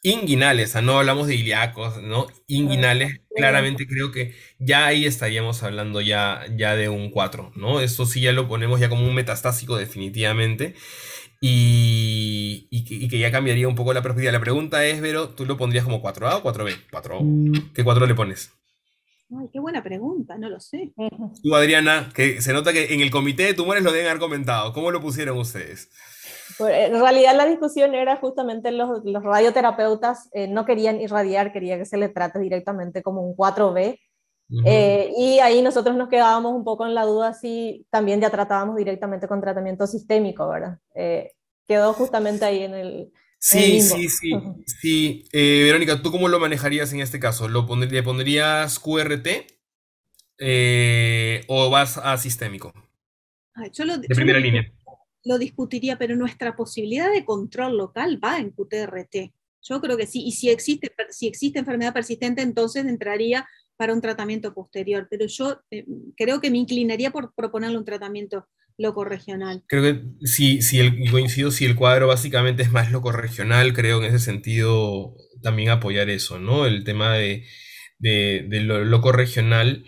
inguinales, 0.03 0.75
o 0.75 0.81
no 0.81 0.99
hablamos 0.99 1.27
de 1.27 1.35
ilíacos, 1.35 2.01
¿no? 2.03 2.27
Inguinales, 2.47 3.21
claramente 3.35 3.87
creo 3.87 4.11
que 4.11 4.35
ya 4.59 4.85
ahí 4.85 5.05
estaríamos 5.05 5.63
hablando 5.63 6.01
ya, 6.01 6.45
ya 6.55 6.75
de 6.75 6.89
un 6.89 7.09
4, 7.09 7.53
¿no? 7.55 7.79
Esto 7.79 8.05
sí 8.05 8.21
ya 8.21 8.33
lo 8.33 8.47
ponemos 8.47 8.79
ya 8.81 8.89
como 8.89 9.07
un 9.07 9.15
metastásico 9.15 9.77
definitivamente. 9.77 10.75
Y, 11.45 12.67
y, 12.69 13.09
que, 13.09 13.19
ya 13.19 13.31
cambiaría 13.31 13.67
un 13.67 13.75
poco 13.75 13.93
la 13.93 14.01
perspectiva. 14.01 14.31
La 14.31 14.39
pregunta 14.39 14.85
es, 14.85 15.01
Vero, 15.01 15.29
¿tú 15.29 15.45
lo 15.45 15.57
pondrías 15.57 15.83
como 15.83 16.01
4A 16.01 16.35
o 16.37 16.43
4B? 16.43 16.75
4 16.89 17.19
¿Qué 17.73 17.83
4 17.83 18.05
le 18.05 18.15
pones? 18.15 18.53
Ay, 19.29 19.49
qué 19.51 19.59
buena 19.59 19.83
pregunta, 19.83 20.37
no 20.37 20.49
lo 20.49 20.59
sé. 20.59 20.93
Tú, 21.41 21.55
Adriana, 21.55 22.11
que 22.13 22.41
se 22.41 22.53
nota 22.53 22.71
que 22.71 22.93
en 22.93 23.01
el 23.01 23.11
comité 23.11 23.43
de 23.43 23.53
tumores 23.53 23.83
lo 23.83 23.91
deben 23.91 24.07
haber 24.07 24.21
comentado. 24.21 24.71
¿Cómo 24.71 24.91
lo 24.91 25.01
pusieron 25.01 25.37
ustedes? 25.37 25.89
Pues, 26.57 26.89
en 26.89 26.99
realidad 26.99 27.35
la 27.35 27.45
discusión 27.45 27.95
era 27.95 28.17
justamente 28.17 28.71
los, 28.71 29.03
los 29.03 29.23
radioterapeutas 29.23 30.29
eh, 30.33 30.47
no 30.47 30.65
querían 30.65 30.99
irradiar, 31.01 31.51
querían 31.51 31.79
que 31.79 31.85
se 31.85 31.97
le 31.97 32.09
trate 32.09 32.39
directamente 32.39 33.01
como 33.01 33.21
un 33.21 33.35
4B. 33.35 33.99
Eh, 34.65 35.11
y 35.17 35.39
ahí 35.39 35.63
nosotros 35.63 35.95
nos 35.95 36.09
quedábamos 36.09 36.53
un 36.53 36.63
poco 36.63 36.85
en 36.85 36.93
la 36.93 37.05
duda 37.05 37.33
si 37.33 37.87
también 37.89 38.21
ya 38.21 38.29
tratábamos 38.29 38.75
directamente 38.75 39.27
con 39.27 39.41
tratamiento 39.41 39.87
sistémico, 39.87 40.47
¿verdad? 40.47 40.77
Eh, 40.93 41.31
quedó 41.67 41.93
justamente 41.93 42.45
ahí 42.45 42.61
en 42.61 42.73
el, 42.75 43.11
Sí, 43.43 43.81
sí, 43.81 44.07
sí, 44.07 44.31
sí. 44.65 45.25
Eh, 45.33 45.63
Verónica, 45.65 46.01
¿tú 46.01 46.11
cómo 46.11 46.29
lo 46.29 46.39
manejarías 46.39 46.93
en 46.93 47.01
este 47.01 47.19
caso? 47.19 47.49
¿Lo 47.49 47.67
¿Le 47.75 48.01
pondrías 48.01 48.79
QRT 48.79 49.27
eh, 50.39 51.43
o 51.49 51.69
vas 51.69 51.97
a 51.97 52.17
sistémico? 52.17 52.73
yo 53.73 53.83
lo, 53.83 53.97
de 53.97 54.07
primera 54.07 54.39
línea. 54.39 54.71
Lo 55.25 55.37
discutiría, 55.37 55.97
pero 55.97 56.15
nuestra 56.15 56.55
posibilidad 56.55 57.11
de 57.11 57.25
control 57.25 57.77
local 57.77 58.19
va 58.23 58.39
en 58.39 58.51
QTRT. 58.51 59.33
Yo 59.61 59.79
creo 59.79 59.97
que 59.97 60.07
sí, 60.07 60.23
y 60.25 60.31
si 60.33 60.49
existe, 60.49 60.93
si 61.09 61.27
existe 61.27 61.59
enfermedad 61.59 61.93
persistente, 61.93 62.41
entonces 62.41 62.85
entraría 62.85 63.47
para 63.77 63.93
un 63.93 64.01
tratamiento 64.01 64.53
posterior, 64.53 65.07
pero 65.09 65.25
yo 65.25 65.61
eh, 65.71 65.85
creo 66.17 66.41
que 66.41 66.51
me 66.51 66.57
inclinaría 66.57 67.11
por 67.11 67.33
proponerle 67.33 67.77
un 67.77 67.85
tratamiento 67.85 68.47
loco 68.77 69.03
regional. 69.03 69.63
Creo 69.67 69.83
que 69.83 70.27
si, 70.27 70.61
si 70.61 70.79
el, 70.79 71.09
coincido, 71.11 71.51
si 71.51 71.65
el 71.65 71.75
cuadro 71.75 72.07
básicamente 72.07 72.63
es 72.63 72.71
más 72.71 72.91
loco 72.91 73.11
regional, 73.11 73.73
creo 73.73 73.99
en 73.99 74.05
ese 74.05 74.19
sentido 74.19 75.15
también 75.41 75.69
apoyar 75.69 76.09
eso, 76.09 76.39
¿no? 76.39 76.65
El 76.65 76.83
tema 76.83 77.13
de, 77.13 77.45
de, 77.99 78.61
lo 78.61 78.83
loco 78.83 79.11
regional. 79.11 79.85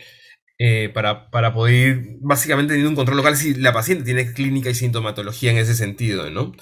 Eh, 0.58 0.90
para, 0.94 1.30
para, 1.32 1.54
poder 1.54 1.74
ir 1.74 2.18
básicamente 2.22 2.74
teniendo 2.74 2.90
un 2.90 2.96
control 2.96 3.18
local 3.18 3.36
si 3.36 3.56
la 3.56 3.74
paciente 3.74 4.06
tiene 4.06 4.32
clínica 4.32 4.70
y 4.70 4.76
sintomatología 4.76 5.52
en 5.52 5.58
ese 5.58 5.76
sentido, 5.76 6.30
¿no? 6.30 6.54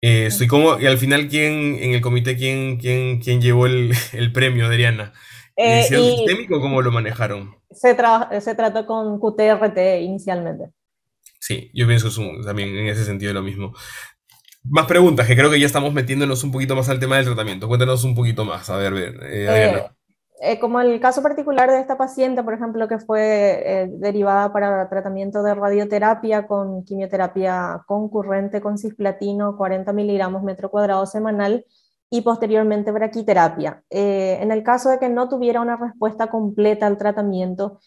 Eh, 0.00 0.26
estoy 0.26 0.46
como, 0.46 0.78
y 0.78 0.86
al 0.86 0.98
final, 0.98 1.28
¿quién 1.28 1.76
en 1.80 1.94
el 1.94 2.00
comité, 2.00 2.36
quién, 2.36 2.76
quién, 2.76 3.20
quién 3.20 3.40
llevó 3.40 3.66
el, 3.66 3.92
el 4.12 4.32
premio, 4.32 4.66
Adriana? 4.66 5.12
Eh, 5.56 5.84
sistémico 5.84 6.60
cómo 6.60 6.82
lo 6.82 6.90
manejaron? 6.90 7.56
Se, 7.70 7.96
se 8.40 8.54
trató 8.54 8.86
con 8.86 9.18
QTRT 9.18 9.78
inicialmente. 10.00 10.70
Sí, 11.40 11.70
yo 11.74 11.86
pienso 11.86 12.10
también 12.44 12.76
en 12.76 12.86
ese 12.86 13.04
sentido 13.04 13.32
lo 13.32 13.42
mismo. 13.42 13.74
Más 14.62 14.86
preguntas, 14.86 15.26
que 15.26 15.36
creo 15.36 15.50
que 15.50 15.60
ya 15.60 15.66
estamos 15.66 15.92
metiéndonos 15.92 16.42
un 16.42 16.50
poquito 16.50 16.74
más 16.74 16.88
al 16.88 16.98
tema 16.98 17.16
del 17.16 17.26
tratamiento. 17.26 17.68
Cuéntanos 17.68 18.02
un 18.04 18.14
poquito 18.14 18.46
más, 18.46 18.70
a 18.70 18.78
ver, 18.78 18.94
ver 18.94 19.20
eh, 19.24 19.46
eh, 19.48 19.82
eh, 20.44 20.58
como 20.60 20.80
el 20.80 21.00
caso 21.00 21.22
particular 21.22 21.70
de 21.70 21.80
esta 21.80 21.96
paciente, 21.96 22.42
por 22.42 22.54
ejemplo, 22.54 22.86
que 22.88 22.98
fue 22.98 23.88
derivada 23.98 24.52
para 24.52 24.88
tratamiento 24.88 25.42
de 25.42 25.54
radioterapia 25.54 26.46
con 26.46 26.84
quimioterapia 26.84 27.82
concurrente 27.86 28.60
con 28.60 28.78
cisplatino, 28.78 29.56
40 29.56 29.92
miligramos 29.92 30.42
metro 30.42 30.70
cuadrado 30.70 31.06
semanal, 31.06 31.64
y 32.10 32.20
posteriormente 32.20 32.92
braquiterapia. 32.92 33.82
en 33.90 34.52
el 34.52 34.62
caso 34.62 34.88
de 34.88 35.00
que 35.00 35.08
no 35.08 35.28
tuviera 35.28 35.60
una 35.60 35.76
respuesta 35.76 36.28
completa 36.28 36.86
al 36.86 36.96
tratamiento, 36.96 37.80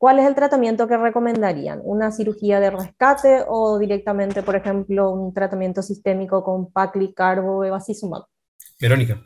¿cuál 0.00 0.18
es 0.18 0.26
el 0.26 0.34
tratamiento 0.34 0.88
que 0.88 0.96
recomendarían? 0.96 1.80
¿Una 1.84 2.10
cirugía 2.10 2.58
de 2.58 2.70
rescate 2.70 3.44
o 3.46 3.78
directamente, 3.78 4.42
por 4.42 4.56
ejemplo, 4.56 5.10
un 5.10 5.34
tratamiento 5.34 5.82
sistémico 5.82 6.42
con 6.42 6.72
paclicarbo 6.72 7.58
bevacizumab? 7.58 8.24
Verónica. 8.80 9.22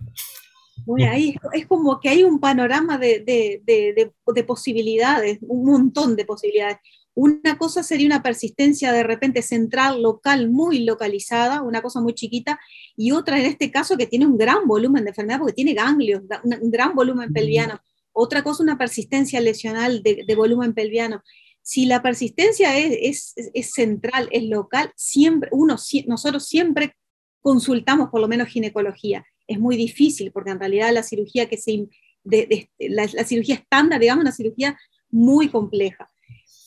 Bueno, 0.86 1.10
ahí 1.10 1.36
es 1.52 1.66
como 1.66 2.00
que 2.00 2.08
hay 2.08 2.24
un 2.24 2.40
panorama 2.40 2.98
de, 2.98 3.22
de, 3.24 4.42
posibilidades, 4.42 5.38
un 5.42 5.64
montón 5.64 6.16
de 6.16 6.24
posibilidades. 6.24 6.78
Una 7.14 7.56
cosa 7.58 7.82
sería 7.82 8.06
una 8.06 8.22
persistencia 8.22 8.92
de 8.92 9.04
repente 9.04 9.40
central, 9.42 10.02
local, 10.02 10.50
muy 10.50 10.84
localizada, 10.84 11.62
una 11.62 11.80
cosa 11.80 12.00
muy 12.00 12.14
chiquita, 12.14 12.58
y 12.96 13.12
otra 13.12 13.38
en 13.38 13.46
este 13.46 13.70
caso 13.70 13.96
que 13.96 14.08
tiene 14.08 14.26
un 14.26 14.36
gran 14.36 14.66
volumen 14.66 15.04
de 15.04 15.10
enfermedad 15.10 15.38
porque 15.38 15.54
tiene 15.54 15.74
ganglios, 15.74 16.22
un 16.42 16.70
gran 16.70 16.94
volumen 16.94 17.32
pelviano. 17.32 17.80
Otra 18.12 18.42
cosa, 18.42 18.62
una 18.62 18.78
persistencia 18.78 19.40
lesional 19.40 20.02
de, 20.02 20.34
volumen 20.36 20.74
pelviano. 20.74 21.22
Si 21.62 21.86
la 21.86 22.02
persistencia 22.02 22.76
es, 22.78 23.34
central, 23.72 24.28
es 24.30 24.44
local, 24.44 24.92
siempre, 24.96 25.48
uno, 25.52 25.76
nosotros 26.06 26.46
siempre 26.46 26.94
consultamos 27.40 28.10
por 28.10 28.20
lo 28.20 28.28
menos 28.28 28.48
ginecología. 28.48 29.24
Es 29.46 29.58
muy 29.58 29.76
difícil 29.76 30.32
porque 30.32 30.50
en 30.50 30.60
realidad 30.60 30.92
la 30.92 31.02
cirugía 31.02 31.48
que 31.48 31.58
se, 31.58 31.86
la, 32.24 33.08
la 33.12 33.24
cirugía 33.24 33.56
estándar, 33.56 34.00
digamos, 34.00 34.22
una 34.22 34.32
cirugía 34.32 34.78
muy 35.10 35.48
compleja 35.48 36.10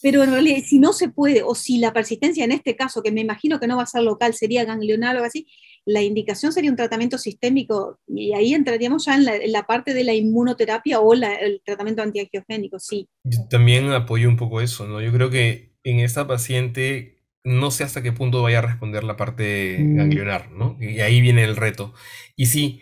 pero 0.02 0.24
en 0.24 0.32
realidad 0.32 0.60
si 0.66 0.80
no 0.80 0.94
se 0.94 1.10
puede, 1.10 1.44
o 1.44 1.56
si 1.56 1.80
la 1.80 1.94
persistencia 1.94 2.46
en 2.46 2.52
este 2.52 2.76
caso, 2.76 3.02
que 3.02 3.12
me 3.12 3.22
imagino 3.22 3.60
que 3.60 3.68
no 3.68 3.78
va 3.78 3.84
a 3.84 3.88
ser 3.88 4.04
local, 4.04 4.34
sería 4.34 4.66
ganglional 4.66 5.18
o 5.18 5.24
así, 5.24 5.48
la 5.86 6.02
indicación 6.02 6.52
sería 6.52 6.70
un 6.70 6.76
tratamiento 6.76 7.18
sistémico 7.18 8.00
y 8.08 8.34
ahí 8.34 8.54
entraríamos 8.54 9.06
ya 9.06 9.16
en 9.16 9.52
la, 9.52 9.64
parte 9.64 9.94
de 9.94 10.04
la 10.04 10.14
inmunoterapia 10.14 11.00
o 11.00 11.14
el 11.14 11.62
tratamiento 11.66 12.02
antiangiogénico, 12.04 12.80
sí. 12.80 13.08
También 13.50 13.92
apoyo 13.92 14.30
un 14.30 14.38
poco 14.38 14.62
eso, 14.62 14.86
¿no? 14.88 15.02
Yo 15.02 15.12
creo 15.12 15.30
que 15.30 15.74
en 15.84 16.00
esta 16.00 16.28
paciente 16.28 17.17
no 17.48 17.72
sé 17.72 17.86
hasta 17.86 18.04
qué 18.04 18.12
punto 18.12 18.42
vaya 18.42 18.60
a 18.60 18.64
responder 18.64 19.06
la 19.06 19.16
parte 19.16 19.78
mm. 19.80 19.96
ganglionar, 19.96 20.52
¿no? 20.52 20.78
Y 20.82 21.00
ahí 21.00 21.22
viene 21.22 21.46
el 21.46 21.56
reto. 21.56 21.94
Y 22.36 22.48
sí, 22.48 22.82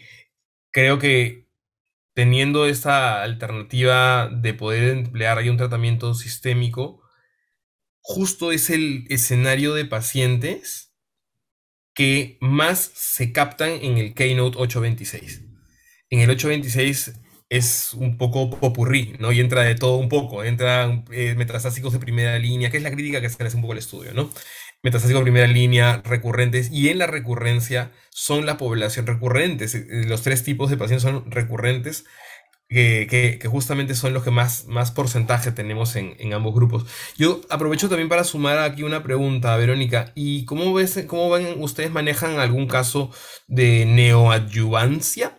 creo 0.71 0.97
que 0.97 1.47
teniendo 2.15 2.65
esta 2.65 3.21
alternativa 3.21 4.27
de 4.27 4.55
poder 4.55 4.89
emplear 4.89 5.37
ahí 5.37 5.49
un 5.49 5.57
tratamiento 5.57 6.15
sistémico, 6.15 7.03
justo 8.01 8.51
es 8.51 8.71
el 8.71 9.05
escenario 9.09 9.75
de 9.75 9.85
pacientes 9.85 10.95
que 11.93 12.37
más 12.41 12.91
se 12.95 13.31
captan 13.31 13.69
en 13.69 13.99
el 13.99 14.15
Keynote 14.15 14.57
826. 14.57 15.43
En 16.09 16.21
el 16.21 16.29
826 16.31 17.19
es 17.57 17.93
un 17.93 18.17
poco 18.17 18.49
popurrí, 18.49 19.15
¿no? 19.19 19.31
Y 19.31 19.39
entra 19.39 19.63
de 19.63 19.75
todo 19.75 19.97
un 19.97 20.09
poco, 20.09 20.43
entra 20.43 21.03
eh, 21.11 21.35
metastásicos 21.35 21.93
de 21.93 21.99
primera 21.99 22.37
línea, 22.39 22.69
que 22.69 22.77
es 22.77 22.83
la 22.83 22.91
crítica 22.91 23.21
que 23.21 23.29
se 23.29 23.43
hace 23.43 23.55
un 23.55 23.61
poco 23.61 23.73
al 23.73 23.79
estudio, 23.79 24.13
¿no? 24.13 24.29
Metastásicos 24.83 25.21
de 25.21 25.25
primera 25.25 25.47
línea, 25.47 26.01
recurrentes, 26.05 26.71
y 26.71 26.89
en 26.89 26.99
la 26.99 27.07
recurrencia 27.07 27.91
son 28.09 28.45
la 28.45 28.57
población 28.57 29.07
recurrente. 29.07 29.67
Los 30.07 30.21
tres 30.21 30.43
tipos 30.43 30.69
de 30.69 30.77
pacientes 30.77 31.03
son 31.03 31.29
recurrentes, 31.31 32.05
que, 32.69 33.39
justamente 33.49 33.95
son 33.95 34.13
los 34.13 34.23
que 34.23 34.31
más, 34.31 34.65
más 34.67 34.91
porcentaje 34.91 35.51
tenemos 35.51 35.95
en, 35.95 36.33
ambos 36.33 36.53
grupos. 36.53 36.85
Yo 37.17 37.41
aprovecho 37.49 37.89
también 37.89 38.09
para 38.09 38.23
sumar 38.23 38.57
aquí 38.59 38.83
una 38.83 39.03
pregunta, 39.03 39.55
Verónica. 39.57 40.11
¿Y 40.15 40.45
cómo, 40.45 40.73
ves, 40.73 41.03
cómo 41.07 41.29
ven, 41.29 41.61
ustedes 41.61 41.91
manejan 41.91 42.39
algún 42.39 42.67
caso 42.67 43.11
de 43.47 43.85
neoadyuvancia? 43.85 45.37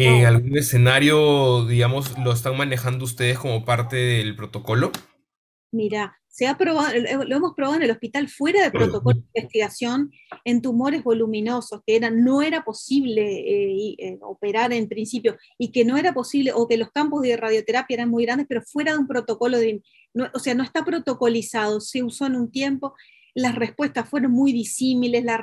¿En 0.00 0.24
oh. 0.24 0.28
algún 0.28 0.56
escenario, 0.56 1.64
digamos, 1.66 2.16
lo 2.20 2.30
están 2.32 2.56
manejando 2.56 3.04
ustedes 3.04 3.36
como 3.36 3.64
parte 3.64 3.96
del 3.96 4.36
protocolo? 4.36 4.92
Mira, 5.72 6.16
se 6.28 6.46
ha 6.46 6.56
probado, 6.56 6.94
lo 7.26 7.36
hemos 7.36 7.54
probado 7.56 7.78
en 7.78 7.82
el 7.82 7.90
hospital 7.90 8.28
fuera 8.28 8.62
de 8.62 8.70
protocolo 8.70 9.18
de 9.18 9.40
investigación 9.40 10.12
en 10.44 10.62
tumores 10.62 11.02
voluminosos, 11.02 11.80
que 11.84 11.98
no 11.98 12.42
era 12.42 12.62
posible 12.62 13.22
eh, 13.22 13.96
eh, 13.98 14.18
operar 14.22 14.72
en 14.72 14.88
principio 14.88 15.36
y 15.58 15.72
que 15.72 15.84
no 15.84 15.96
era 15.96 16.14
posible, 16.14 16.52
o 16.54 16.68
que 16.68 16.76
los 16.76 16.92
campos 16.92 17.22
de 17.22 17.36
radioterapia 17.36 17.94
eran 17.94 18.08
muy 18.08 18.24
grandes, 18.24 18.46
pero 18.48 18.62
fuera 18.62 18.92
de 18.92 18.98
un 18.98 19.08
protocolo, 19.08 19.58
de, 19.58 19.82
o 20.32 20.38
sea, 20.38 20.54
no 20.54 20.62
está 20.62 20.84
protocolizado, 20.84 21.80
se 21.80 22.04
usó 22.04 22.26
en 22.26 22.36
un 22.36 22.52
tiempo, 22.52 22.94
las 23.34 23.56
respuestas 23.56 24.08
fueron 24.08 24.30
muy 24.30 24.52
disímiles, 24.52 25.24
las, 25.24 25.40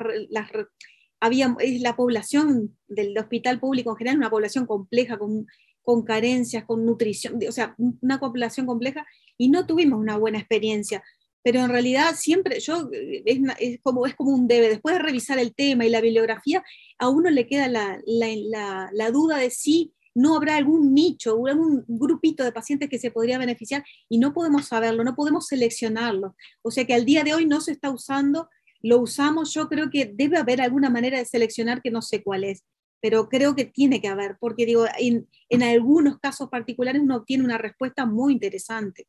había, 1.20 1.54
la 1.80 1.96
población 1.96 2.76
del 2.88 3.16
hospital 3.18 3.60
público 3.60 3.90
en 3.90 3.96
general, 3.96 4.18
una 4.18 4.30
población 4.30 4.66
compleja, 4.66 5.18
con 5.18 5.46
con 5.86 6.02
carencias, 6.02 6.64
con 6.64 6.84
nutrición, 6.84 7.38
o 7.48 7.52
sea, 7.52 7.76
una 7.78 8.18
población 8.18 8.66
compleja, 8.66 9.06
y 9.38 9.50
no 9.50 9.68
tuvimos 9.68 10.00
una 10.00 10.18
buena 10.18 10.38
experiencia. 10.38 11.00
Pero 11.44 11.60
en 11.60 11.68
realidad 11.68 12.16
siempre, 12.16 12.58
yo, 12.58 12.90
es, 12.92 13.78
como, 13.84 14.04
es 14.04 14.16
como 14.16 14.32
un 14.32 14.48
debe, 14.48 14.68
después 14.68 14.96
de 14.96 15.02
revisar 15.02 15.38
el 15.38 15.54
tema 15.54 15.86
y 15.86 15.88
la 15.88 16.00
bibliografía, 16.00 16.64
a 16.98 17.08
uno 17.08 17.30
le 17.30 17.46
queda 17.46 17.68
la, 17.68 18.00
la, 18.04 19.10
duda 19.12 19.38
de 19.38 19.50
si 19.50 19.94
no 20.12 20.34
habrá 20.34 20.56
algún 20.56 20.92
nicho, 20.92 21.46
algún 21.46 21.84
grupito 21.86 22.42
de 22.42 22.50
pacientes 22.50 22.90
que 22.90 22.98
se 22.98 23.12
podría 23.12 23.38
beneficiar 23.38 23.84
y 24.08 24.18
no 24.18 24.34
podemos 24.34 24.66
saberlo, 24.66 25.04
no 25.04 25.14
podemos 25.14 25.46
seleccionarlo. 25.46 26.34
O 26.62 26.72
sea 26.72 26.84
que 26.84 26.94
al 26.94 27.04
día 27.04 27.22
de 27.22 27.32
hoy 27.32 27.46
no 27.46 27.60
se 27.60 27.70
está 27.70 27.90
usando, 27.90 28.48
lo 28.86 29.00
usamos, 29.00 29.52
yo 29.54 29.68
creo 29.68 29.90
que 29.90 30.06
debe 30.14 30.38
haber 30.38 30.60
alguna 30.60 30.90
manera 30.90 31.18
de 31.18 31.24
seleccionar 31.24 31.82
que 31.82 31.90
no 31.90 32.02
sé 32.02 32.22
cuál 32.22 32.44
es 32.44 32.64
pero 33.00 33.28
creo 33.28 33.54
que 33.54 33.64
tiene 33.64 34.00
que 34.00 34.08
haber, 34.08 34.36
porque 34.40 34.66
digo, 34.66 34.84
en, 34.98 35.28
en 35.48 35.62
algunos 35.62 36.18
casos 36.18 36.48
particulares 36.48 37.00
uno 37.00 37.16
obtiene 37.16 37.44
una 37.44 37.58
respuesta 37.58 38.04
muy 38.04 38.32
interesante. 38.32 39.06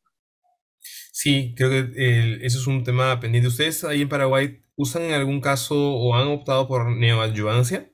Sí, 1.12 1.54
creo 1.56 1.70
que 1.70 1.78
eh, 1.96 2.38
eso 2.42 2.58
es 2.60 2.66
un 2.66 2.84
tema 2.84 3.18
pendiente. 3.18 3.48
¿Ustedes 3.48 3.82
ahí 3.84 4.02
en 4.02 4.08
Paraguay 4.08 4.62
usan 4.76 5.02
en 5.02 5.14
algún 5.14 5.40
caso 5.40 5.74
o 5.74 6.14
han 6.14 6.28
optado 6.28 6.68
por 6.68 6.88
neoadyuvancia? 6.90 7.90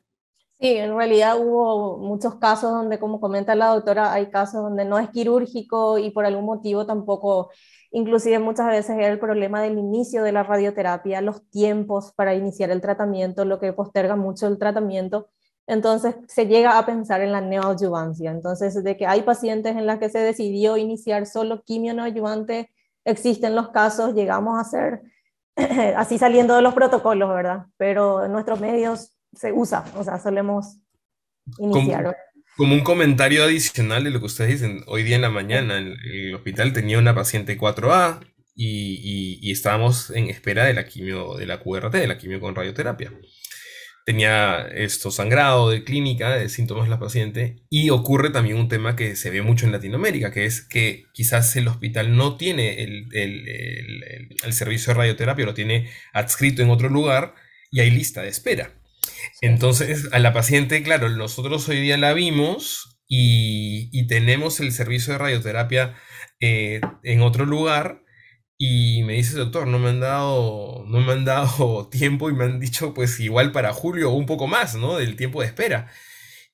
Sí, 0.61 0.68
en 0.77 0.97
realidad 0.97 1.37
hubo 1.38 1.99
muchos 1.99 2.37
casos 2.37 2.70
donde, 2.70 2.99
como 2.99 3.20
comenta 3.20 3.55
la 3.55 3.68
doctora, 3.68 4.12
hay 4.12 4.31
casos 4.31 4.62
donde 4.62 4.85
no 4.85 4.99
es 4.99 5.11
quirúrgico 5.11 5.99
y 5.99 6.11
por 6.11 6.25
algún 6.25 6.44
motivo 6.44 6.87
tampoco, 6.87 7.51
inclusive 7.94 8.38
muchas 8.38 8.66
veces 8.66 8.96
era 8.98 9.09
el 9.09 9.18
problema 9.18 9.62
del 9.62 9.78
inicio 9.78 10.22
de 10.22 10.33
la 10.33 10.42
radioterapia, 10.42 11.22
los 11.22 11.48
tiempos 11.48 12.12
para 12.12 12.35
iniciar 12.35 12.70
el 12.70 12.83
tratamiento, 12.83 13.46
lo 13.46 13.59
que 13.59 13.72
posterga 13.72 14.16
mucho 14.16 14.46
el 14.46 14.59
tratamiento 14.59 15.30
entonces 15.66 16.16
se 16.28 16.46
llega 16.46 16.78
a 16.78 16.85
pensar 16.85 17.20
en 17.22 17.33
la 17.33 17.40
neoadyuvancia. 17.40 18.30
Entonces, 18.30 18.83
de 18.83 18.96
que 18.96 19.07
hay 19.07 19.22
pacientes 19.22 19.76
en 19.76 19.87
las 19.87 19.98
que 19.98 20.11
se 20.11 20.18
decidió 20.18 20.76
iniciar 20.76 21.26
solo 21.26 21.62
quimio 21.62 21.94
neoadyuvante, 21.94 22.70
existen 23.04 23.54
los 23.54 23.70
casos, 23.70 24.14
llegamos 24.14 24.59
a 24.59 24.61
hacer 24.61 25.02
así 25.96 26.18
saliendo 26.18 26.54
de 26.57 26.62
los 26.62 26.74
protocolos, 26.74 27.30
¿verdad? 27.30 27.66
Pero 27.76 28.24
en 28.24 28.33
nuestros 28.33 28.61
medios 28.61 29.16
se 29.33 29.52
usa, 29.52 29.85
o 29.96 30.04
sea, 30.04 30.18
solemos 30.18 30.78
iniciar. 31.59 32.16
Como, 32.57 32.75
un 32.75 32.83
comentario 32.83 33.45
adicional 33.45 34.05
de 34.05 34.11
lo 34.11 34.21
que 34.21 34.27
ustedes 34.27 34.51
dicen, 34.51 34.83
hoy 34.87 35.03
día 35.03 35.17
en 35.17 35.23
la 35.23 35.31
mañana 35.31 35.79
el, 35.79 35.97
el 36.05 36.35
hospital 36.35 36.73
tenía 36.73 36.99
una 36.99 37.14
paciente 37.14 37.59
4A 37.59 38.21
y, 38.55 39.40
y, 39.43 39.51
estábamos 39.51 40.11
en 40.11 40.31
espera 40.31 40.64
de 40.64 40.75
la 40.75 40.87
quimio, 40.87 41.37
de 41.37 41.47
la 41.47 41.61
QRT, 41.61 41.93
de 41.95 42.07
la 42.07 42.19
quimio 42.19 42.40
con 42.40 42.55
radioterapia 42.55 43.12
tenía 44.05 44.69
esto 44.75 45.11
sangrado 45.11 45.71
de 45.71 45.83
clínica, 45.83 46.37
de 46.37 46.49
síntomas 46.49 46.85
de 46.85 46.90
la 46.90 47.01
paciente, 47.01 47.57
y 47.71 47.90
ocurre 47.90 48.31
también 48.31 48.59
un 48.59 48.69
tema 48.69 48.97
que 48.97 49.17
se 49.17 49.31
ve 49.31 49.43
mucho 49.43 49.64
en 49.67 49.73
Latinoamérica, 49.73 50.31
que 50.31 50.45
es 50.45 50.61
que 50.61 51.07
quizás 51.12 51.57
el 51.57 51.69
hospital 51.69 52.14
no 52.14 52.37
tiene 52.37 52.83
el, 52.83 54.53
servicio 54.53 54.93
de 54.93 54.99
radioterapia, 54.99 55.47
lo 55.47 55.55
tiene 55.55 55.90
adscrito 56.12 56.62
en 56.62 56.71
otro 56.71 56.88
lugar 56.88 57.35
y 57.71 57.81
hay 57.81 57.90
lista 57.90 58.23
de 58.23 58.29
espera. 58.29 58.73
Entonces, 59.40 60.09
a 60.12 60.19
la 60.19 60.33
paciente, 60.33 60.83
claro, 60.83 61.09
nosotros 61.09 61.69
hoy 61.69 61.81
día 61.81 61.97
la 61.97 62.12
vimos 62.12 62.99
y, 63.09 64.07
tenemos 64.07 64.61
el 64.61 64.73
servicio 64.73 65.12
de 65.12 65.19
radioterapia 65.19 65.95
eh, 66.40 66.81
en 67.03 67.23
otro 67.23 67.47
lugar, 67.47 68.05
y 68.57 69.03
me 69.03 69.14
dice, 69.14 69.37
doctor, 69.37 69.67
no 69.67 69.79
me 69.79 69.90
han 69.90 70.01
dado, 70.01 70.85
no 70.87 71.01
me 71.01 71.12
han 71.12 71.25
dado 71.25 71.88
tiempo 71.93 72.31
y 72.31 72.35
me 72.35 72.45
han 72.45 72.61
dicho, 72.61 72.95
pues 72.95 73.19
igual 73.21 73.53
para 73.53 73.73
julio 73.73 74.11
o 74.11 74.14
un 74.14 74.27
poco 74.27 74.47
más, 74.47 74.75
¿no? 74.75 74.97
Del 74.97 75.17
tiempo 75.17 75.40
de 75.40 75.49
espera. 75.49 75.88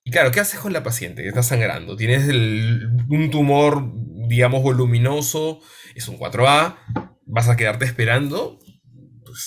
Y 0.05 0.11
claro, 0.11 0.31
¿qué 0.31 0.41
haces 0.41 0.61
con 0.61 0.73
la 0.73 0.83
paciente 0.83 1.27
está 1.29 1.43
sangrando? 1.43 1.97
Tienes 1.97 2.27
un 2.29 3.29
tumor, 3.31 3.93
digamos, 4.29 4.63
voluminoso, 4.63 5.61
es 5.95 6.09
un 6.09 6.19
4A, 6.19 6.77
vas 7.27 7.49
a 7.49 7.57
quedarte 7.57 7.85
esperando. 7.85 8.59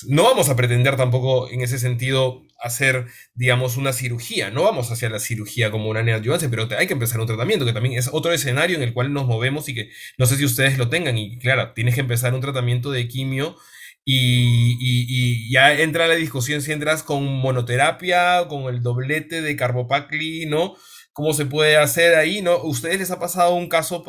Pues 0.01 0.11
no 0.11 0.23
vamos 0.23 0.49
a 0.49 0.55
pretender 0.55 0.95
tampoco 0.95 1.49
en 1.49 1.61
ese 1.61 1.77
sentido 1.77 2.41
hacer, 2.59 3.05
digamos, 3.35 3.77
una 3.77 3.93
cirugía. 3.93 4.49
No 4.49 4.63
vamos 4.63 4.91
hacia 4.91 5.09
la 5.09 5.19
cirugía 5.19 5.69
como 5.69 5.89
una 5.89 6.01
neoadyuvancia, 6.01 6.49
pero 6.49 6.67
hay 6.77 6.87
que 6.87 6.93
empezar 6.93 7.19
un 7.19 7.27
tratamiento, 7.27 7.65
que 7.65 7.73
también 7.73 7.97
es 7.97 8.09
otro 8.11 8.31
escenario 8.31 8.75
en 8.75 8.83
el 8.83 8.93
cual 8.93 9.13
nos 9.13 9.27
movemos 9.27 9.69
y 9.69 9.75
que 9.75 9.91
no 10.17 10.25
sé 10.25 10.37
si 10.37 10.45
ustedes 10.45 10.77
lo 10.77 10.89
tengan. 10.89 11.17
Y 11.17 11.37
claro, 11.37 11.73
tienes 11.73 11.93
que 11.93 12.01
empezar 12.01 12.33
un 12.33 12.41
tratamiento 12.41 12.89
de 12.91 13.07
quimio 13.07 13.55
y, 14.03 15.51
ya 15.51 15.73
entra 15.79 16.07
la 16.07 16.15
discusión 16.15 16.61
si 16.61 16.71
entras 16.71 17.03
con 17.03 17.25
monoterapia, 17.25 18.47
con 18.47 18.73
el 18.73 18.81
doblete 18.81 19.41
de 19.41 19.55
carbopacli, 19.55 20.45
¿no? 20.47 20.75
cómo 21.13 21.33
se 21.33 21.45
puede 21.45 21.77
hacer 21.77 22.15
ahí, 22.15 22.41
¿no? 22.41 22.57
¿Ustedes 22.63 22.97
les 22.97 23.11
ha 23.11 23.19
pasado 23.19 23.53
un 23.53 23.69
caso, 23.69 24.03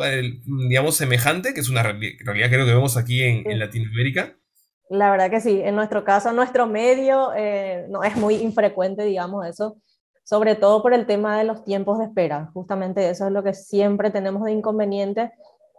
digamos, 0.69 0.97
semejante, 0.97 1.53
que 1.53 1.61
es 1.61 1.69
una 1.69 1.83
realidad 1.83 2.49
creo 2.49 2.65
que 2.65 2.73
vemos 2.73 2.97
aquí 2.97 3.23
en, 3.23 3.59
Latinoamérica? 3.59 4.39
La 4.89 5.11
verdad 5.11 5.31
que 5.31 5.41
sí, 5.41 5.61
en 5.61 5.75
nuestro 5.75 6.05
caso, 6.05 6.33
nuestro 6.33 6.67
medio, 6.67 7.33
eh, 7.35 7.87
no 7.89 8.03
es 8.03 8.17
muy 8.17 8.37
infrecuente, 8.37 9.05
digamos, 9.05 9.47
eso, 9.47 9.77
sobre 10.25 10.55
todo 10.55 10.83
por 10.83 10.95
el 10.95 11.07
tema 11.07 11.39
de 11.39 11.45
los 11.45 11.65
tiempos 11.65 11.99
de 11.99 12.05
espera, 12.05 12.51
justamente 12.53 13.09
eso 13.09 13.27
es 13.27 13.33
lo 13.33 13.43
que 13.43 13.55
siempre 13.55 14.11
tenemos 14.11 14.45
de 14.45 14.53
inconveniente. 14.53 15.33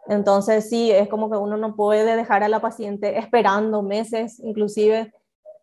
Entonces 0.07 0.69
sí, 0.69 0.91
es 0.91 1.07
como 1.07 1.31
que 1.31 1.37
uno 1.37 1.57
no 1.57 1.75
puede 1.75 2.15
dejar 2.15 2.43
a 2.43 2.49
la 2.49 2.61
paciente 2.61 3.17
esperando 3.17 3.81
meses, 3.81 4.39
inclusive 4.39 5.11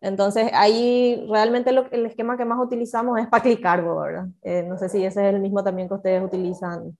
entonces, 0.03 0.51
ahí 0.53 1.25
realmente 1.29 1.69
el 1.69 2.05
esquema 2.05 2.35
que 2.35 2.43
más 2.43 2.59
utilizamos 2.59 3.17
es 3.19 3.27
Paclicargo, 3.27 4.01
¿verdad? 4.01 4.25
Eh, 4.41 4.61
no 4.67 4.77
sé 4.77 4.89
si 4.89 5.05
ese 5.05 5.29
es 5.29 5.33
el 5.33 5.39
mismo 5.39 5.63
también 5.63 5.87
que 5.87 5.93
ustedes 5.93 6.21
utilizan 6.21 6.97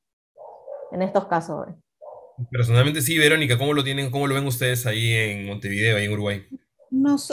en 0.90 1.02
estos 1.02 1.26
casos. 1.26 1.68
Personalmente 2.52 3.02
sí, 3.02 3.18
Verónica, 3.18 3.58
¿cómo 3.58 3.74
lo 3.74 3.84
tienen, 3.84 4.12
cómo 4.12 4.28
lo 4.28 4.36
ven 4.36 4.46
ustedes 4.46 4.86
ahí 4.86 5.12
en 5.14 5.46
Montevideo, 5.46 5.98
ahí 5.98 6.06
en 6.06 6.12
Uruguay? 6.14 6.44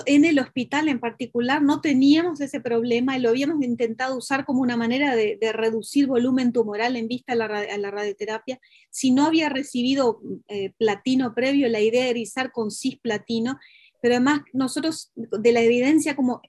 en 0.07 0.25
el 0.25 0.39
hospital 0.39 0.89
en 0.89 1.01
particular 1.01 1.63
no 1.63 1.83
teníamos 1.83 2.41
ese 2.41 2.61
problema 2.61 3.17
y 3.17 3.21
lo 3.21 3.29
habíamos 3.29 3.63
intentado 3.63 4.17
usar 4.17 4.47
como 4.47 4.63
una 4.63 4.77
manera 4.77 5.15
de, 5.15 5.39
reducir 5.53 6.07
volumen 6.07 6.51
tumoral 6.53 6.97
en 6.97 7.09
vista 7.09 7.35
a 7.35 7.37
la, 7.37 7.91
radioterapia. 7.91 8.59
Si 8.89 9.11
no 9.11 9.27
había 9.27 9.51
recibido 9.51 10.23
eh, 10.49 10.73
platino 10.79 11.35
previo, 11.35 11.69
la 11.69 11.81
idea 11.81 12.09
era 12.09 12.19
izar 12.19 12.53
con 12.53 12.71
cisplatino 12.71 13.59
pero 14.01 14.15
además 14.15 14.43
nosotros 14.53 15.13
de 15.15 15.53
la 15.53 15.61
evidencia 15.61 16.17
como 16.17 16.41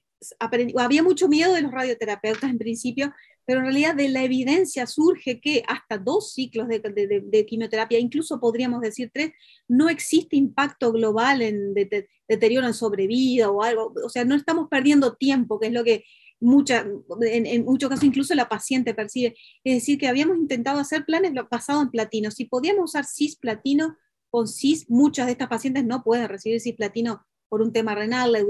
había 0.78 1.02
mucho 1.02 1.28
miedo 1.28 1.52
de 1.52 1.62
los 1.62 1.72
radioterapeutas 1.72 2.48
en 2.48 2.58
principio, 2.58 3.12
pero 3.44 3.60
en 3.60 3.66
realidad 3.66 3.94
de 3.94 4.08
la 4.08 4.22
evidencia 4.22 4.86
surge 4.86 5.40
que 5.40 5.62
hasta 5.66 5.98
dos 5.98 6.32
ciclos 6.32 6.68
de, 6.68 7.46
quimioterapia, 7.46 7.98
incluso 7.98 8.40
podríamos 8.40 8.80
decir 8.80 9.10
tres, 9.12 9.32
no 9.68 9.88
existe 9.88 10.36
impacto 10.36 10.92
global 10.92 11.42
en 11.42 11.74
deterioro 12.28 12.66
en 12.66 12.74
sobrevida 12.74 13.50
o 13.50 13.62
algo, 13.62 13.92
o 14.04 14.08
sea, 14.08 14.24
no 14.24 14.34
estamos 14.34 14.68
perdiendo 14.68 15.14
tiempo, 15.14 15.58
que 15.58 15.66
es 15.66 15.72
lo 15.72 15.84
que 15.84 16.04
en, 17.20 17.46
en, 17.46 17.64
muchos 17.64 17.88
casos 17.88 18.04
incluso 18.04 18.34
la 18.34 18.48
paciente 18.48 18.94
percibe. 18.94 19.36
Es 19.62 19.74
decir, 19.74 19.98
que 19.98 20.08
habíamos 20.08 20.36
intentado 20.36 20.80
hacer 20.80 21.04
planes 21.04 21.32
basados 21.50 21.84
en 21.84 21.90
platino. 21.90 22.30
Si 22.30 22.46
podíamos 22.46 22.90
usar 22.90 23.04
cis-platino 23.04 23.96
con 24.30 24.48
cis, 24.48 24.90
muchas 24.90 25.26
de 25.26 25.32
estas 25.32 25.48
pacientes 25.48 25.84
no 25.84 26.02
pueden 26.02 26.28
recibir 26.28 26.60
cis-platino 26.60 27.24
por 27.52 27.60
un 27.60 27.70
tema 27.70 27.94
renal, 27.94 28.32
la 28.32 28.40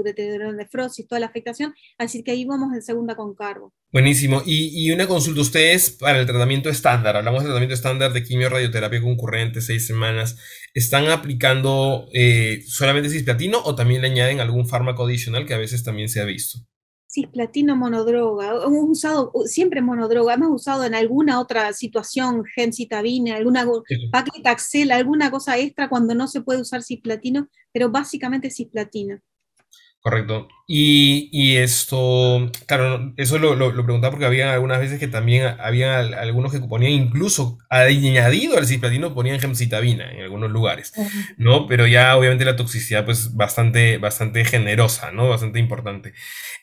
nefrosis, 0.53 1.05
toda 1.05 1.19
la 1.19 1.25
afectación, 1.25 1.73
así 1.97 2.23
que 2.23 2.31
ahí 2.31 2.45
vamos 2.45 2.73
en 2.73 2.81
segunda 2.81 3.17
con 3.17 3.35
cargo. 3.35 3.73
Buenísimo. 3.91 4.41
Y, 4.45 4.89
una 4.91 5.07
consulta, 5.07 5.41
ustedes 5.41 5.89
para 5.89 6.21
el 6.21 6.25
tratamiento 6.25 6.69
estándar, 6.69 7.17
hablamos 7.17 7.41
de 7.41 7.47
tratamiento 7.47 7.73
estándar 7.73 8.13
de 8.13 8.23
quimio 8.23 8.47
radioterapia 8.47 9.01
concurrente, 9.01 9.59
seis 9.59 9.85
semanas, 9.85 10.37
¿están 10.73 11.09
aplicando 11.09 12.07
eh, 12.13 12.63
solamente 12.65 13.09
cisplatino 13.09 13.61
o 13.65 13.75
también 13.75 14.01
le 14.01 14.07
añaden 14.07 14.39
algún 14.39 14.69
fármaco 14.69 15.03
adicional 15.05 15.45
que 15.45 15.53
a 15.53 15.57
veces 15.57 15.83
también 15.83 16.07
se 16.07 16.21
ha 16.21 16.25
visto? 16.25 16.59
Cisplatino 17.13 17.75
monodroga, 17.75 18.47
hemos 18.65 18.89
usado 18.89 19.31
siempre 19.45 19.81
monodroga, 19.81 20.33
hemos 20.33 20.49
usado 20.49 20.83
en 20.83 20.95
alguna 20.95 21.39
otra 21.39 21.71
situación 21.73 22.43
gemcitabina, 22.43 23.35
alguna 23.35 23.67
paclitaxel, 24.11 24.91
alguna 24.91 25.29
cosa 25.29 25.57
extra 25.59 25.89
cuando 25.89 26.15
no 26.15 26.27
se 26.27 26.41
puede 26.41 26.61
usar 26.61 26.81
cisplatino, 26.81 27.49
pero 27.71 27.91
básicamente 27.91 28.49
cisplatino. 28.49 29.19
Correcto. 30.03 30.49
Y, 30.67 31.55
esto, 31.55 32.51
claro, 32.67 33.13
eso 33.15 33.37
lo, 33.37 33.55
lo, 33.55 33.71
preguntaba 33.85 34.11
porque 34.11 34.25
había 34.25 34.53
algunas 34.53 34.79
veces 34.81 34.99
que 34.99 35.07
también 35.07 35.55
había 35.61 35.99
algunos 35.99 36.51
que 36.51 36.59
ponían 36.59 36.91
incluso 36.91 37.57
añadido 37.69 38.57
al 38.57 38.65
cisplatino 38.65 39.13
ponían 39.13 39.39
gemcitabina 39.39 40.11
en 40.11 40.23
algunos 40.23 40.51
lugares, 40.51 40.91
¿no? 41.37 41.67
Pero 41.67 41.87
ya 41.87 42.17
obviamente 42.17 42.43
la 42.43 42.57
toxicidad 42.57 43.05
pues 43.05 43.33
bastante, 43.33 43.97
bastante 43.97 44.43
generosa, 44.43 45.11
¿no? 45.11 45.29
Bastante 45.29 45.59
importante. 45.59 46.13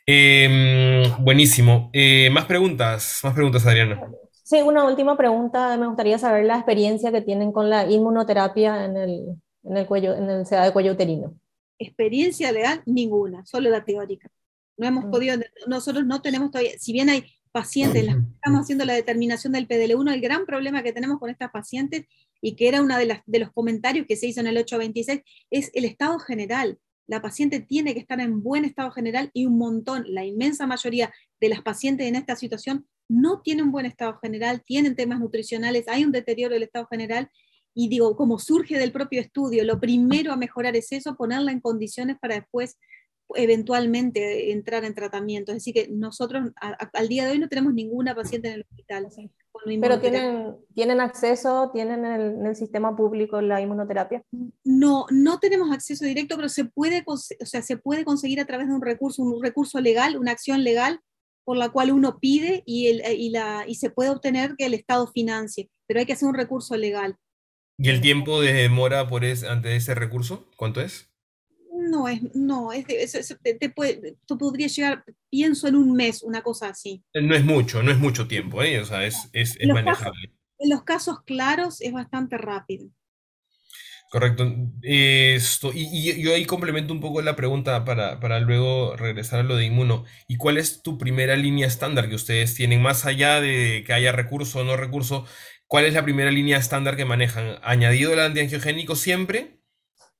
Em, 0.04 1.02
buenísimo. 1.24 1.88
Eh, 1.94 2.28
más 2.30 2.44
preguntas, 2.44 3.20
más 3.24 3.32
preguntas, 3.32 3.64
Adriana. 3.66 4.02
Sí, 4.44 4.60
una 4.60 4.84
última 4.84 5.16
pregunta. 5.16 5.78
Me 5.78 5.86
gustaría 5.86 6.18
saber 6.18 6.44
la 6.44 6.56
experiencia 6.56 7.10
que 7.10 7.22
tienen 7.22 7.52
con 7.52 7.70
la 7.70 7.90
inmunoterapia 7.90 8.84
en 8.84 8.98
el, 8.98 9.20
en 9.64 9.76
el 9.78 9.86
cuello, 9.86 10.14
en 10.14 10.28
el 10.28 10.44
SEDA 10.44 10.64
de 10.64 10.72
cuello 10.72 10.92
uterino 10.92 11.34
experiencia 11.80 12.52
legal, 12.52 12.82
ninguna, 12.86 13.44
solo 13.44 13.70
la 13.70 13.84
teórica. 13.84 14.30
No 14.76 14.86
hemos 14.86 15.06
mm. 15.06 15.10
podido, 15.10 15.36
nosotros 15.66 16.06
no 16.06 16.22
tenemos 16.22 16.52
todavía, 16.52 16.78
si 16.78 16.92
bien 16.92 17.08
hay 17.08 17.24
pacientes, 17.50 18.04
las 18.04 18.16
estamos 18.16 18.60
haciendo 18.60 18.84
la 18.84 18.94
determinación 18.94 19.52
del 19.52 19.66
PDL1, 19.66 20.12
el 20.12 20.20
gran 20.20 20.46
problema 20.46 20.84
que 20.84 20.92
tenemos 20.92 21.18
con 21.18 21.30
estas 21.30 21.50
pacientes, 21.50 22.04
y 22.40 22.54
que 22.54 22.68
era 22.68 22.80
uno 22.80 22.96
de, 22.96 23.20
de 23.26 23.38
los 23.38 23.50
comentarios 23.52 24.06
que 24.06 24.16
se 24.16 24.28
hizo 24.28 24.40
en 24.40 24.46
el 24.46 24.58
826, 24.58 25.22
es 25.50 25.70
el 25.74 25.84
estado 25.84 26.18
general. 26.20 26.78
La 27.06 27.20
paciente 27.20 27.58
tiene 27.60 27.92
que 27.92 28.00
estar 28.00 28.20
en 28.20 28.42
buen 28.42 28.64
estado 28.64 28.92
general 28.92 29.30
y 29.34 29.46
un 29.46 29.58
montón, 29.58 30.04
la 30.06 30.24
inmensa 30.24 30.66
mayoría 30.66 31.12
de 31.40 31.48
las 31.48 31.62
pacientes 31.62 32.06
en 32.06 32.14
esta 32.14 32.36
situación 32.36 32.86
no 33.08 33.40
tienen 33.40 33.72
buen 33.72 33.86
estado 33.86 34.16
general, 34.22 34.62
tienen 34.64 34.94
temas 34.94 35.18
nutricionales, 35.18 35.88
hay 35.88 36.04
un 36.04 36.12
deterioro 36.12 36.54
del 36.54 36.62
estado 36.62 36.86
general 36.86 37.28
y 37.74 37.88
digo, 37.88 38.16
como 38.16 38.38
surge 38.38 38.78
del 38.78 38.92
propio 38.92 39.20
estudio, 39.20 39.64
lo 39.64 39.80
primero 39.80 40.32
a 40.32 40.36
mejorar 40.36 40.76
es 40.76 40.92
eso, 40.92 41.16
ponerla 41.16 41.52
en 41.52 41.60
condiciones 41.60 42.16
para 42.20 42.34
después 42.34 42.76
eventualmente 43.34 44.52
entrar 44.52 44.84
en 44.84 44.94
tratamiento. 44.94 45.52
Es 45.52 45.58
decir, 45.58 45.74
que 45.74 45.88
nosotros 45.88 46.50
al 46.92 47.08
día 47.08 47.24
de 47.24 47.32
hoy 47.32 47.38
no 47.38 47.48
tenemos 47.48 47.72
ninguna 47.74 48.14
paciente 48.14 48.48
en 48.48 48.54
el 48.54 48.66
hospital. 48.68 49.08
Pero 49.80 50.00
tienen, 50.00 50.56
tienen 50.74 51.00
acceso, 51.00 51.70
tienen 51.72 52.04
en 52.04 52.46
el, 52.46 52.56
sistema 52.56 52.96
público 52.96 53.40
la 53.40 53.60
inmunoterapia. 53.60 54.22
No, 54.64 55.06
no 55.10 55.38
tenemos 55.38 55.70
acceso 55.70 56.04
directo, 56.04 56.36
pero 56.36 56.48
se 56.48 56.64
puede, 56.64 57.04
o 57.06 57.16
sea, 57.16 57.62
se 57.62 57.76
puede 57.76 58.04
conseguir 58.04 58.40
a 58.40 58.46
través 58.46 58.68
de 58.68 58.74
un 58.74 58.82
recurso, 58.82 59.22
un 59.22 59.42
recurso 59.42 59.80
legal, 59.80 60.16
una 60.16 60.32
acción 60.32 60.64
legal 60.64 61.00
por 61.44 61.56
la 61.56 61.70
cual 61.70 61.90
uno 61.90 62.18
pide 62.20 62.62
y, 62.64 62.88
el, 62.88 63.02
y, 63.18 63.30
la, 63.30 63.64
y 63.66 63.74
se 63.74 63.90
puede 63.90 64.10
obtener 64.10 64.54
que 64.56 64.66
el 64.66 64.74
Estado 64.74 65.06
financie, 65.08 65.70
pero 65.86 66.00
hay 66.00 66.06
que 66.06 66.12
hacer 66.12 66.28
un 66.28 66.34
recurso 66.34 66.76
legal. 66.76 67.16
¿Y 67.82 67.88
el 67.88 68.02
tiempo 68.02 68.42
de 68.42 68.52
demora 68.52 69.08
por 69.08 69.24
ante 69.24 69.74
ese 69.74 69.94
recurso? 69.94 70.50
¿Cuánto 70.56 70.82
es? 70.82 71.08
No, 71.72 72.08
es, 72.08 72.20
no, 72.34 72.72
es, 72.72 72.84
te, 73.42 73.70
puede, 73.70 74.18
tú 74.26 74.36
podrías 74.36 74.76
llegar, 74.76 75.02
pienso 75.30 75.66
en 75.66 75.76
un 75.76 75.94
mes, 75.94 76.22
una 76.22 76.42
cosa 76.42 76.68
así. 76.68 77.02
Eh, 77.14 77.22
no 77.22 77.34
es 77.34 77.42
mucho, 77.42 77.82
no 77.82 77.90
es 77.90 77.98
mucho 77.98 78.28
tiempo, 78.28 78.62
¿eh? 78.62 78.80
o 78.80 78.84
sea, 78.84 79.06
es, 79.06 79.30
es, 79.32 79.56
manejable. 79.66 80.30
en 80.58 80.68
los 80.68 80.84
casos 80.84 81.22
claros 81.24 81.80
es 81.80 81.90
bastante 81.90 82.36
rápido. 82.36 82.90
Correcto. 84.10 84.52
Esto, 84.82 85.70
y, 85.72 86.20
yo 86.20 86.34
ahí 86.34 86.44
complemento 86.44 86.92
un 86.92 87.00
poco 87.00 87.22
la 87.22 87.36
pregunta 87.36 87.84
para, 87.84 88.20
para, 88.20 88.40
luego 88.40 88.94
regresar 88.96 89.40
a 89.40 89.44
lo 89.44 89.56
de 89.56 89.64
inmuno. 89.64 90.04
¿Y 90.28 90.36
cuál 90.36 90.58
es 90.58 90.82
tu 90.82 90.98
primera 90.98 91.34
línea 91.34 91.66
estándar 91.66 92.08
que 92.08 92.16
ustedes 92.16 92.54
tienen, 92.54 92.82
más 92.82 93.06
allá 93.06 93.40
de 93.40 93.84
que 93.86 93.92
haya 93.94 94.12
recurso 94.12 94.58
o 94.58 94.64
no 94.64 94.76
recurso? 94.76 95.24
¿Cuál 95.70 95.84
es 95.84 95.94
la 95.94 96.02
primera 96.02 96.32
línea 96.32 96.58
estándar 96.58 96.96
que 96.96 97.04
manejan? 97.04 97.60
¿Añadido 97.62 98.12
el 98.12 98.18
antiangiogénico 98.18 98.96
siempre? 98.96 99.60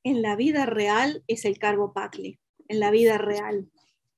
En 0.05 0.23
la 0.23 0.37
vida 0.37 0.65
real 0.65 1.25
es 1.27 1.45
el 1.45 1.59
carbopacle, 1.59 2.39
en 2.69 2.79
la 2.79 2.93
vida 2.93 3.19
real. 3.19 3.69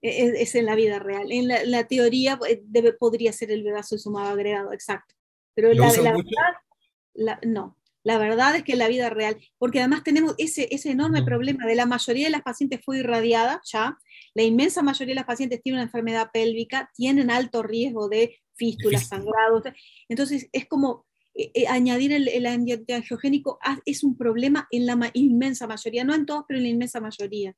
E, 0.03 0.11
e, 0.11 0.43
es, 0.43 0.55
en 0.57 0.67
la 0.67 0.75
vida 0.75 0.99
real. 0.99 1.33
En 1.33 1.49
la, 1.49 1.85
teoría 1.85 2.39
eh, 2.47 2.61
debe, 2.65 2.93
podría 2.93 3.33
ser 3.33 3.51
el 3.51 3.65
sumado 3.83 4.29
agregado, 4.29 4.75
exacto. 4.75 5.15
Pero 5.55 5.73
la, 5.73 5.91
verdad, 5.91 7.39
no. 7.47 7.79
La 8.05 8.19
verdad 8.19 8.55
es 8.57 8.63
que 8.63 8.73
en 8.73 8.81
la 8.81 8.89
vida 8.89 9.09
real, 9.09 9.39
porque 9.57 9.79
además 9.79 10.05
tenemos 10.05 10.35
ese, 10.37 10.69
ese 10.71 10.91
enorme 10.91 11.23
problema 11.23 11.65
de 11.65 11.77
la 11.77 11.87
mayoría 11.87 12.27
de 12.27 12.33
las 12.33 12.43
pacientes 12.43 12.83
fue 12.85 12.99
irradiada 12.99 13.63
ya, 13.65 13.97
la 14.35 14.43
inmensa 14.43 14.83
mayoría 14.83 15.13
de 15.13 15.21
las 15.21 15.27
pacientes 15.27 15.63
tienen 15.63 15.79
una 15.79 15.87
enfermedad 15.87 16.29
pélvica, 16.31 16.91
tienen 16.95 17.31
alto 17.31 17.63
riesgo 17.63 18.11
de 18.11 18.39
fístulas, 18.53 19.09
sangrados. 19.09 19.63
Entonces 20.11 20.51
es 20.53 20.67
como 20.67 21.07
eh, 21.35 21.51
eh, 21.55 21.67
añadir 21.69 22.13
el, 22.13 22.29
el 22.29 22.47
antiangiogénico 22.47 23.59
es 23.85 24.05
un 24.05 24.17
problema 24.17 24.69
en 24.71 24.87
la 24.87 25.11
inmensa 25.15 25.67
mayoría, 25.67 26.05
no 26.05 26.15
en 26.15 26.27
todos, 26.27 26.45
pero 26.47 26.59
en 26.59 26.65
la 26.65 26.71
inmensa 26.71 27.01
mayoría. 27.01 27.55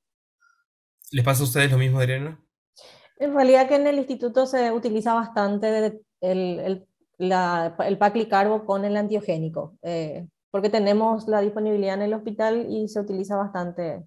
¿Les 1.11 1.25
pasa 1.25 1.43
a 1.43 1.47
ustedes 1.47 1.71
lo 1.71 1.79
mismo, 1.79 1.99
Adriana? 1.99 2.41
En 3.19 3.35
realidad 3.35 3.69
que 3.69 3.77
en 3.77 3.87
el 3.87 3.99
instituto 3.99 4.47
se 4.47 4.73
utiliza 4.73 5.15
bastante 5.15 6.01
el, 6.21 6.61
el, 6.61 6.87
la, 7.19 7.77
el 7.87 7.99
paclicarbo 7.99 8.65
con 8.65 8.85
el 8.85 8.97
antiogénico, 8.97 9.77
eh, 9.83 10.27
porque 10.51 10.71
tenemos 10.71 11.29
la 11.29 11.41
disponibilidad 11.41 11.95
en 11.95 12.03
el 12.03 12.15
hospital 12.15 12.67
y 12.69 12.89
se 12.89 13.01
utiliza 13.01 13.37
bastante 13.37 14.05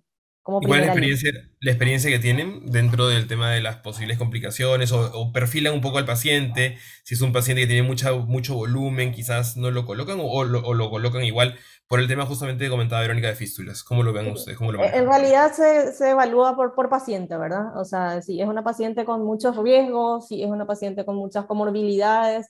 ¿Cuál 0.48 0.64
es 0.64 0.86
la 0.86 0.86
experiencia, 0.86 1.32
la 1.60 1.72
experiencia 1.72 2.10
que 2.10 2.20
tienen 2.20 2.66
dentro 2.72 3.08
del 3.08 3.28
tema 3.28 3.52
de 3.52 3.62
las 3.62 3.78
posibles 3.78 4.18
complicaciones 4.18 4.94
o, 4.94 5.32
perfilan 5.34 5.74
un 5.74 5.82
poco 5.82 5.98
al 5.98 6.06
paciente? 6.06 6.78
Si 7.04 7.16
es 7.16 7.22
un 7.22 7.34
paciente 7.34 7.62
que 7.62 7.68
tiene 7.68 7.84
mucha, 7.84 8.14
mucho 8.14 8.56
volumen, 8.56 9.12
quizás 9.12 9.58
no 9.58 9.72
lo 9.72 9.86
colocan 9.86 10.20
o, 10.22 10.44
lo, 10.46 10.90
colocan 10.90 11.24
igual 11.24 11.56
por 11.88 12.00
el 12.00 12.08
tema 12.08 12.26
justamente 12.26 12.64
que 12.64 12.70
comentaba 12.70 13.02
Verónica 13.02 13.28
de 13.28 13.36
fístulas. 13.36 13.84
¿Cómo 13.84 14.04
lo 14.04 14.14
ven 14.14 14.32
ustedes? 14.32 14.58
¿Cómo 14.58 14.72
lo 14.72 14.84
en 14.84 15.06
realidad 15.06 15.52
se, 15.52 15.92
se, 15.92 16.12
evalúa 16.12 16.56
por, 16.56 16.76
por 16.76 16.90
paciente, 16.90 17.38
¿verdad? 17.38 17.78
O 17.78 17.84
sea, 17.84 18.22
si 18.22 18.42
es 18.42 18.48
una 18.48 18.64
paciente 18.64 19.04
con 19.04 19.26
muchos 19.26 19.58
riesgos, 19.58 20.28
si 20.28 20.42
es 20.44 20.50
una 20.50 20.66
paciente 20.66 21.04
con 21.06 21.18
muchas 21.18 21.46
comorbilidades, 21.46 22.48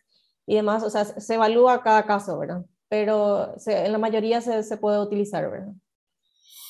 y 0.48 0.56
demás, 0.56 0.82
o 0.82 0.90
sea, 0.90 1.06
se 1.06 1.34
evalúa 1.36 1.84
cada 1.84 2.06
caso, 2.06 2.40
¿verdad? 2.40 2.66
Pero 2.88 3.54
en 3.66 3.92
la 3.92 3.98
mayoría 3.98 4.40
se, 4.42 4.64
se 4.64 4.78
puede 4.78 4.98
utilizar, 5.00 5.52
¿verdad? 5.52 5.74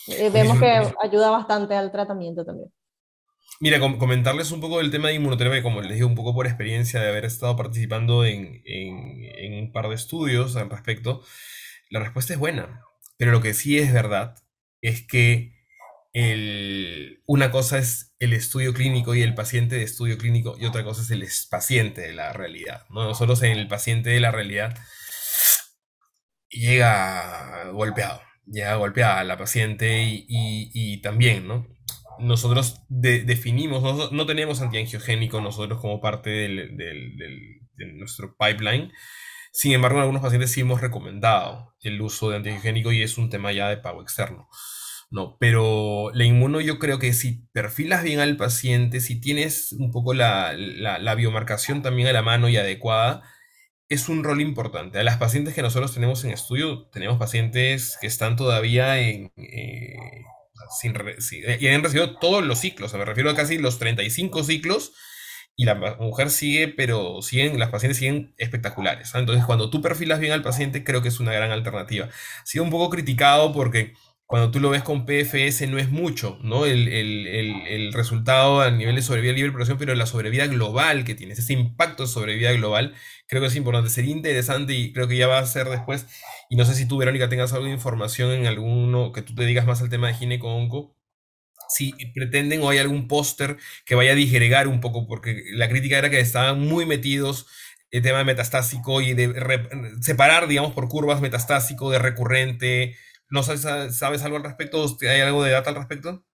Eh, 0.07 0.29
vemos 0.29 0.59
que 0.59 0.65
ayuda 1.03 1.29
bastante 1.29 1.75
al 1.75 1.91
tratamiento 1.91 2.45
también. 2.45 2.71
Mira, 3.59 3.79
comentarles 3.79 4.51
un 4.51 4.61
poco 4.61 4.77
del 4.77 4.91
tema 4.91 5.07
de 5.07 5.15
inmunoterapia, 5.15 5.63
como 5.63 5.81
les 5.81 5.95
digo, 5.95 6.07
un 6.07 6.15
poco 6.15 6.35
por 6.35 6.45
experiencia 6.45 7.01
de 7.01 7.09
haber 7.09 7.25
estado 7.25 7.55
participando 7.55 8.23
en, 8.23 8.61
en, 8.65 9.53
un 9.63 9.71
par 9.71 9.89
de 9.89 9.95
estudios 9.95 10.55
al 10.55 10.69
respecto, 10.69 11.23
la 11.89 11.99
respuesta 11.99 12.33
es 12.33 12.39
buena, 12.39 12.83
pero 13.17 13.31
lo 13.31 13.41
que 13.41 13.55
sí 13.55 13.79
es 13.79 13.91
verdad 13.91 14.35
es 14.81 15.07
que 15.07 15.57
el, 16.13 17.23
una 17.25 17.49
cosa 17.49 17.79
es 17.79 18.15
el 18.19 18.33
estudio 18.33 18.73
clínico 18.73 19.15
y 19.15 19.23
el 19.23 19.33
paciente 19.33 19.75
de 19.75 19.83
estudio 19.83 20.17
clínico 20.17 20.55
y 20.59 20.65
otra 20.65 20.83
cosa 20.83 21.01
es 21.01 21.11
el 21.11 21.27
paciente 21.49 22.01
de 22.01 22.13
la 22.13 22.33
realidad. 22.33 22.85
¿no? 22.89 23.05
Nosotros 23.05 23.41
en 23.41 23.57
el 23.57 23.67
paciente 23.67 24.11
de 24.11 24.19
la 24.19 24.31
realidad 24.31 24.77
llega 26.49 27.69
golpeado, 27.71 28.21
llega 28.51 28.75
golpeada 28.75 29.23
la 29.23 29.37
paciente 29.37 30.03
y, 30.03 30.25
y 30.27 31.01
también, 31.01 31.47
¿no? 31.47 31.67
nosotros 32.19 32.81
definimos, 32.89 34.11
no, 34.11 34.25
tenemos 34.25 34.61
antiangiogénico 34.61 35.41
nosotros 35.41 35.79
como 35.79 36.01
parte 36.01 36.29
de 36.29 37.93
nuestro 37.93 38.35
pipeline. 38.37 38.91
Sin 39.51 39.71
embargo, 39.71 39.97
en 39.97 40.01
algunos 40.01 40.21
pacientes 40.21 40.51
sí 40.51 40.61
hemos 40.61 40.81
recomendado 40.81 41.75
el 41.81 42.01
uso 42.01 42.29
de 42.29 42.37
antiangiogénico 42.37 42.91
y 42.91 43.01
es 43.01 43.17
un 43.17 43.29
tema 43.29 43.51
ya 43.51 43.69
de 43.69 43.77
pago 43.77 44.01
externo. 44.01 44.47
No, 45.09 45.37
pero 45.39 46.11
la 46.13 46.25
inmuno 46.25 46.59
yo 46.59 46.79
creo 46.79 46.99
que 46.99 47.13
si 47.13 47.47
perfilas 47.53 48.03
bien 48.03 48.19
al 48.19 48.35
paciente, 48.35 48.99
si 48.99 49.21
tienes 49.21 49.71
un 49.71 49.91
poco 49.91 50.13
la, 50.13 50.53
biomarcación 51.15 51.81
también 51.81 52.09
a 52.09 52.13
la 52.13 52.21
mano 52.21 52.49
y 52.49 52.57
adecuada, 52.57 53.23
es 53.89 54.09
un 54.09 54.23
rol 54.23 54.41
importante. 54.41 54.99
A 54.99 55.03
las 55.03 55.17
pacientes 55.17 55.53
que 55.53 55.61
nosotros 55.61 55.93
tenemos 55.93 56.23
en 56.23 56.31
estudio, 56.31 56.87
tenemos 56.91 57.17
pacientes 57.17 57.97
que 57.99 58.07
están 58.07 58.35
todavía 58.35 58.99
en, 58.99 59.31
eh, 59.37 59.95
sin, 60.79 60.95
eh, 60.95 61.57
y 61.59 61.67
han 61.67 61.83
recibido 61.83 62.17
todos 62.17 62.45
los 62.45 62.59
ciclos, 62.59 62.93
me 62.93 63.05
refiero 63.05 63.29
a 63.29 63.35
casi 63.35 63.57
los 63.57 63.79
35 63.79 64.43
ciclos, 64.43 64.93
y 65.59 65.65
la 65.65 65.73
mujer 65.99 66.29
sigue, 66.29 66.67
pero 66.67 67.23
siguen, 67.23 67.57
las 67.57 67.69
pacientes 67.69 67.97
siguen 67.97 68.35
espectaculares. 68.37 69.15
Entonces, 69.15 69.43
cuando 69.43 69.71
tú 69.71 69.81
perfilas 69.81 70.19
bien 70.19 70.31
al 70.31 70.43
paciente, 70.43 70.83
creo 70.83 71.01
que 71.01 71.07
es 71.07 71.19
una 71.19 71.33
gran 71.33 71.49
alternativa. 71.51 72.05
Ha 72.05 72.45
sido 72.45 72.63
un 72.63 72.69
poco 72.69 72.91
criticado 72.91 73.51
porque 73.53 73.95
cuando 74.27 74.51
tú 74.51 74.59
lo 74.59 74.69
ves 74.69 74.83
con 74.83 75.05
PFS 75.05 75.67
no 75.67 75.77
es 75.79 75.89
mucho, 75.89 76.37
¿no? 76.43 76.65
El, 76.65 76.89
el, 76.89 77.27
el, 77.27 77.93
resultado 77.93 78.59
a 78.59 78.69
nivel 78.69 78.95
de 78.95 79.01
sobrevida 79.01 79.31
libre 79.31 79.51
operación, 79.51 79.77
pero 79.77 79.95
la 79.95 80.05
sobrevida 80.05 80.47
global 80.47 81.05
que 81.05 81.15
tienes, 81.15 81.39
ese 81.39 81.53
impacto 81.53 82.03
de 82.03 82.09
sobrevida 82.09 82.51
global, 82.51 82.93
creo 83.27 83.41
que 83.41 83.47
es 83.47 83.55
importante. 83.55 83.89
Sería 83.89 84.11
interesante 84.11 84.73
y 84.73 84.91
creo 84.91 85.07
que 85.07 85.15
ya 85.15 85.27
va 85.27 85.39
a 85.39 85.45
ser 85.45 85.69
después. 85.69 86.07
Y 86.49 86.57
no 86.57 86.65
sé 86.65 86.75
si 86.75 86.85
tú, 86.85 86.97
Verónica, 86.97 87.29
tengas 87.29 87.53
algo 87.53 87.67
de 87.67 87.71
información 87.71 88.31
en 88.31 88.47
alguno 88.47 89.13
que 89.13 89.21
tú 89.21 89.33
te 89.33 89.45
digas 89.45 89.65
más 89.65 89.81
al 89.81 89.89
tema 89.89 90.09
de 90.09 90.15
gineco-onco. 90.15 90.97
Si 91.69 91.93
pretenden 92.13 92.61
o 92.63 92.69
hay 92.69 92.79
algún 92.79 93.07
póster 93.07 93.57
que 93.85 93.95
vaya 93.95 94.11
a 94.11 94.15
digregar 94.15 94.67
un 94.67 94.81
poco, 94.81 95.07
porque 95.07 95.43
la 95.51 95.69
crítica 95.69 95.97
era 95.97 96.09
que 96.09 96.19
estaban 96.19 96.59
muy 96.59 96.85
metidos 96.85 97.47
el 97.91 98.01
tema 98.01 98.19
de 98.19 98.25
metastásico 98.25 98.99
y 99.01 99.13
de 99.13 99.33
separar, 100.01 100.47
digamos, 100.47 100.73
por 100.73 100.89
curvas 100.89 101.21
metastásico 101.21 101.89
de 101.91 101.99
recurrente, 101.99 102.95
¿No 103.29 103.43
sabes, 103.43 103.97
sabes 103.97 104.23
algo 104.23 104.37
al 104.37 104.43
respecto? 104.43 104.85
¿Hay 105.01 105.21
algo 105.21 105.43
de 105.43 105.51
data 105.51 105.69
al 105.69 105.75
respecto? 105.75 106.25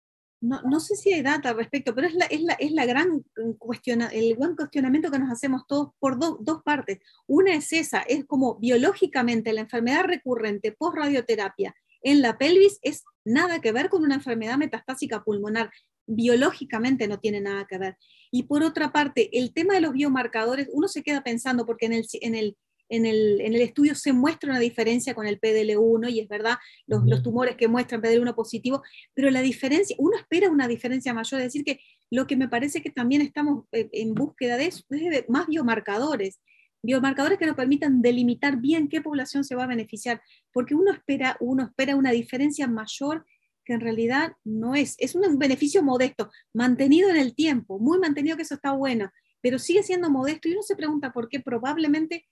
No, 0.41 0.62
no, 0.63 0.79
sé 0.82 0.95
si 0.95 1.13
hay 1.13 1.21
data 1.21 1.49
al 1.49 1.56
respecto, 1.56 1.95
pero 1.95 2.08
es, 2.08 2.15
la, 2.15 2.25
es, 2.25 2.41
la, 2.41 2.53
es 2.53 2.71
la 2.73 2.86
gran 2.86 3.23
cuestiona, 3.58 4.08
el 4.08 4.36
gran 4.36 4.58
cuestionamiento 4.58 5.10
que 5.10 5.19
nos 5.19 5.32
hacemos 5.32 5.65
todos 5.67 5.91
por 5.99 6.19
dos 6.19 6.63
partes. 6.63 6.99
Una 7.27 7.56
es 7.56 7.71
esa, 7.71 8.01
es 8.01 8.25
como 8.25 8.60
biológicamente 8.60 9.53
la 9.53 9.62
enfermedad 9.62 10.03
recurrente 10.03 10.73
post 10.73 10.97
radioterapia 10.97 11.73
en 12.03 12.21
la 12.21 12.38
pelvis 12.38 12.79
es 12.82 13.06
nada 13.25 13.60
que 13.62 13.71
ver 13.71 13.89
con 13.89 14.03
una 14.03 14.15
enfermedad 14.15 14.58
metastásica 14.58 15.23
pulmonar. 15.23 15.71
Biológicamente 16.06 17.08
no 17.08 17.19
tiene 17.19 17.39
nada 17.39 17.65
que 17.65 17.77
ver. 17.77 17.97
Y 18.29 18.43
por 18.43 18.62
otra 18.62 18.91
parte, 18.91 19.29
el 19.39 19.53
tema 19.53 19.75
de 19.75 19.82
los 19.82 19.93
biomarcadores, 19.93 20.67
uno 20.73 20.89
se 20.89 21.01
queda 21.01 21.23
pensando, 21.23 21.65
porque 21.65 21.86
en 21.86 21.93
el, 21.93 22.06
en 22.19 22.36
el 22.36 22.58
en 22.95 23.06
el, 23.08 23.56
estudio 23.56 23.95
se 23.95 24.13
muestra 24.13 24.51
una 24.51 24.60
diferencia 24.60 25.15
con 25.15 25.25
el 25.25 25.39
PDL1 25.39 26.12
y 26.12 26.19
es 26.19 26.27
verdad, 26.27 26.58
los, 26.86 27.03
los, 27.06 27.23
tumores 27.23 27.56
que 27.56 27.67
muestran 27.67 28.01
PDL1 28.01 28.36
positivo, 28.36 28.84
pero 29.15 29.32
la 29.32 29.41
diferencia, 29.41 29.95
uno 29.99 30.15
espera 30.17 30.49
una 30.51 30.67
diferencia 30.67 31.13
mayor, 31.13 31.39
es 31.41 31.47
decir, 31.47 31.63
que 31.63 31.79
lo 32.12 32.27
que 32.27 32.38
me 32.38 32.47
parece 32.47 32.84
que 32.84 32.91
también 32.91 33.23
estamos 33.23 33.65
eh, 33.71 33.89
en 33.93 34.13
búsqueda 34.13 34.58
de 34.58 34.67
eso 34.67 34.84
es 34.91 35.01
de 35.01 35.25
más 35.27 35.47
biomarcadores, 35.47 36.39
biomarcadores 36.84 37.39
que 37.39 37.47
nos 37.47 37.56
permitan 37.56 38.03
delimitar 38.03 38.58
bien 38.58 38.89
qué 38.89 39.01
población 39.01 39.43
se 39.43 39.56
va 39.56 39.63
a 39.63 39.67
beneficiar, 39.67 40.21
porque 40.51 40.75
uno 40.75 40.91
espera, 40.91 41.36
uno 41.39 41.63
espera 41.63 41.95
una 41.95 42.12
diferencia 42.12 42.67
mayor 42.67 43.25
que 43.65 43.73
en 43.73 43.79
realidad 43.79 44.34
no 44.43 44.75
es, 44.75 44.95
es 44.99 45.15
un 45.15 45.39
beneficio 45.39 45.82
modesto, 45.82 46.29
mantenido 46.53 47.10
en 47.10 47.17
el 47.17 47.34
tiempo, 47.34 47.79
muy 47.79 47.97
mantenido 47.97 48.36
que 48.36 48.43
eso 48.43 48.56
está 48.56 48.73
bueno, 48.73 49.10
pero 49.41 49.58
sigue 49.58 49.82
siendo 49.82 50.12
modesto 50.12 50.47
y 50.47 50.51
uno 50.51 50.62
se 50.62 50.75
pregunta 50.75 51.12
por 51.12 51.27
qué 51.27 51.39
probablemente 51.39 52.27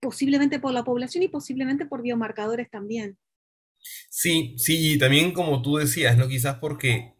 posiblemente 0.00 0.58
por 0.58 0.72
la 0.72 0.84
población 0.84 1.22
y 1.22 1.28
posiblemente 1.28 1.86
por 1.86 2.02
biomarcadores 2.02 2.70
también. 2.70 3.18
Sí, 4.10 4.54
sí, 4.58 4.94
y 4.94 4.98
también 4.98 5.32
como 5.32 5.62
tú 5.62 5.76
decías, 5.76 6.16
¿no? 6.16 6.28
Quizás 6.28 6.58
porque 6.60 7.14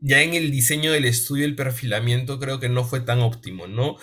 ya 0.00 0.22
en 0.22 0.34
el 0.34 0.50
diseño 0.50 0.92
del 0.92 1.04
estudio 1.04 1.44
el 1.44 1.56
perfilamiento 1.56 2.38
creo 2.38 2.60
que 2.60 2.68
no 2.68 2.84
fue 2.84 3.00
tan 3.00 3.20
óptimo, 3.20 3.66
¿no? 3.66 3.96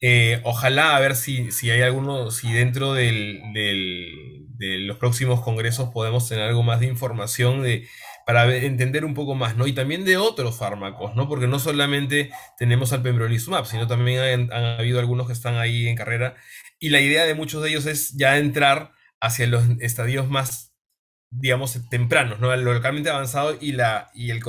Eh, 0.00 0.40
ojalá 0.44 0.96
a 0.96 1.00
ver 1.00 1.16
si, 1.16 1.50
si 1.52 1.70
hay 1.70 1.80
alguno, 1.82 2.30
si 2.30 2.52
dentro 2.52 2.92
de 2.92 3.12
los 4.58 4.98
próximos 4.98 5.40
congresos 5.40 5.90
podemos 5.90 6.28
tener 6.28 6.44
algo 6.44 6.62
más 6.62 6.80
de 6.80 6.86
información 6.86 7.62
de, 7.62 7.88
para 8.26 8.54
entender 8.56 9.04
un 9.04 9.14
poco 9.14 9.34
más, 9.34 9.56
¿no? 9.56 9.66
Y 9.66 9.72
también 9.72 10.04
de 10.04 10.16
otros 10.16 10.56
fármacos, 10.56 11.14
¿no? 11.14 11.28
Porque 11.28 11.46
no 11.46 11.58
solamente 11.58 12.30
tenemos 12.58 12.92
al 12.92 13.02
pembrolizumab, 13.02 13.66
sino 13.66 13.86
también 13.86 14.50
han, 14.50 14.64
habido 14.64 14.98
algunos 14.98 15.26
que 15.26 15.32
están 15.32 15.56
ahí 15.56 15.88
en 15.88 15.96
carrera 15.96 16.34
y 16.78 16.90
la 16.90 17.00
idea 17.00 17.24
de 17.24 17.34
muchos 17.34 17.62
de 17.62 17.70
ellos 17.70 17.86
es 17.86 18.16
ya 18.16 18.38
entrar 18.38 18.92
hacia 19.20 19.46
los 19.46 19.64
estadios 19.80 20.28
más, 20.28 20.74
digamos, 21.30 21.78
tempranos, 21.90 22.40
¿no? 22.40 22.54
Lo 22.56 22.74
localmente 22.74 23.10
avanzado 23.10 23.56
y, 23.60 23.72
la, 23.72 24.10
y, 24.14 24.30
el, 24.30 24.40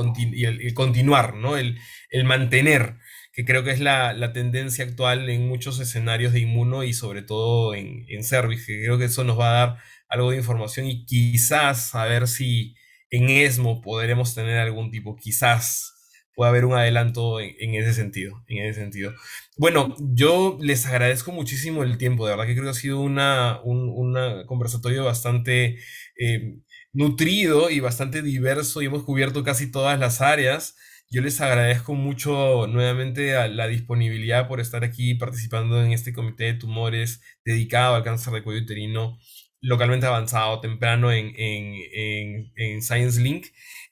el, 0.62 0.74
continuar, 0.74 1.36
¿no? 1.36 1.58
El, 1.58 1.78
el, 2.10 2.26
mantener, 2.26 2.98
que 3.34 3.46
creo 3.46 3.64
que 3.64 3.72
es 3.72 3.80
la, 3.80 4.14
la, 4.14 4.34
tendencia 4.34 4.86
actual 4.86 5.30
en 5.30 5.48
muchos 5.48 5.80
escenarios 5.80 6.34
de 6.34 6.40
inmuno 6.40 6.84
y 6.84 6.94
sobre 6.94 7.22
todo 7.22 7.74
en, 7.74 8.06
en 8.10 8.24
cervix, 8.24 8.66
que 8.66 8.84
creo 8.84 8.98
que 8.98 9.06
eso 9.06 9.24
nos 9.24 9.40
va 9.40 9.50
a 9.50 9.68
dar 9.68 9.78
algo 10.10 10.32
de 10.32 10.38
información 10.38 10.88
y 10.88 11.06
quizás 11.06 11.96
a 11.96 12.06
ver 12.06 12.28
si 12.28 12.76
en 13.16 13.30
ESMO 13.30 13.82
podremos 13.82 14.36
tener 14.36 14.58
algún 14.58 14.92
tipo, 14.92 15.16
quizás 15.16 15.94
puede 16.36 16.50
haber 16.50 16.66
un 16.66 16.74
adelanto 16.74 17.40
en, 17.40 17.76
ese 17.76 17.94
sentido, 17.94 18.44
en 18.48 18.66
ese 18.66 18.82
sentido. 18.82 19.14
Bueno, 19.58 19.96
yo 20.00 20.58
les 20.62 20.86
agradezco 20.86 21.32
muchísimo 21.32 21.84
el 21.84 21.98
tiempo, 21.98 22.26
de 22.26 22.34
verdad 22.34 22.46
que 22.46 22.54
creo 22.54 22.66
que 22.66 22.72
ha 22.72 22.74
sido 22.74 23.00
una, 23.00 23.62
un 23.64 24.14
conversatorio 24.46 25.06
bastante 25.06 25.78
eh, 26.20 26.58
nutrido 26.92 27.70
y 27.70 27.80
bastante 27.80 28.22
diverso 28.22 28.82
y 28.82 28.88
hemos 28.88 29.04
cubierto 29.04 29.44
casi 29.44 29.72
todas 29.72 29.98
las 29.98 30.20
áreas. 30.22 30.76
Yo 31.10 31.22
les 31.22 31.40
agradezco 31.40 31.94
mucho 31.94 32.68
nuevamente 32.68 33.38
a 33.38 33.48
la 33.48 33.68
disponibilidad 33.68 34.50
por 34.50 34.60
estar 34.60 34.84
aquí 34.84 35.16
participando 35.16 35.82
en 35.82 35.94
este 35.94 36.12
comité 36.12 36.46
de 36.46 36.56
tumores 36.56 37.22
dedicado 37.46 37.96
al 37.96 38.04
cáncer 38.04 38.34
de 38.34 38.44
cuello 38.44 38.64
uterino 38.64 39.18
localmente 39.66 40.06
avanzado 40.06 40.62
temprano 40.62 41.12
en, 41.12 41.34
en, 41.38 42.52
en 42.56 42.82
Science 42.82 43.20
Link. 43.20 43.48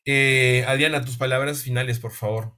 Eh, 0.06 0.64
Adriana, 0.68 1.04
tus 1.04 1.18
palabras 1.18 1.64
finales, 1.64 2.00
por 2.00 2.12
favor. 2.12 2.54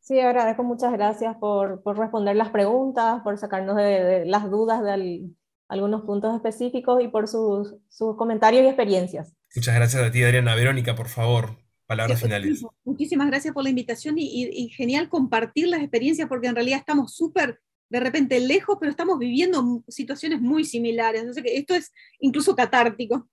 Sí, 0.00 0.20
agradezco, 0.20 0.62
muchas 0.62 0.92
gracias 0.92 1.36
por, 1.36 1.82
por 1.82 1.98
responder 1.98 2.36
las 2.36 2.50
preguntas, 2.50 3.22
por 3.22 3.38
sacarnos 3.38 3.76
de, 3.76 4.24
las 4.26 4.50
dudas 4.50 4.82
de 4.82 5.30
algunos 5.68 6.02
puntos 6.02 6.34
específicos 6.34 7.02
y 7.02 7.08
por 7.08 7.28
sus, 7.28 7.76
sus, 7.88 8.14
comentarios 8.16 8.64
y 8.64 8.66
experiencias. 8.66 9.34
Muchas 9.56 9.74
gracias 9.74 10.02
a 10.02 10.10
ti, 10.10 10.22
Adriana. 10.22 10.54
Verónica, 10.54 10.94
por 10.94 11.08
favor, 11.08 11.56
palabras 11.86 12.20
finales. 12.20 12.62
Muchísimas 12.84 13.28
gracias 13.28 13.54
por 13.54 13.62
la 13.62 13.70
invitación 13.70 14.18
y, 14.18 14.50
y, 14.52 14.68
genial 14.68 15.08
compartir 15.08 15.68
las 15.68 15.80
experiencias 15.80 16.28
porque 16.28 16.48
en 16.48 16.56
realidad 16.56 16.80
estamos 16.80 17.14
súper 17.14 17.60
de 17.94 18.00
repente 18.00 18.40
lejos, 18.40 18.76
pero 18.80 18.90
estamos 18.90 19.20
viviendo 19.20 19.84
situaciones 19.86 20.40
muy 20.40 20.64
similares. 20.64 21.20
Entonces, 21.20 21.44
esto 21.46 21.76
es 21.76 21.92
incluso 22.18 22.56
catártico. 22.56 23.28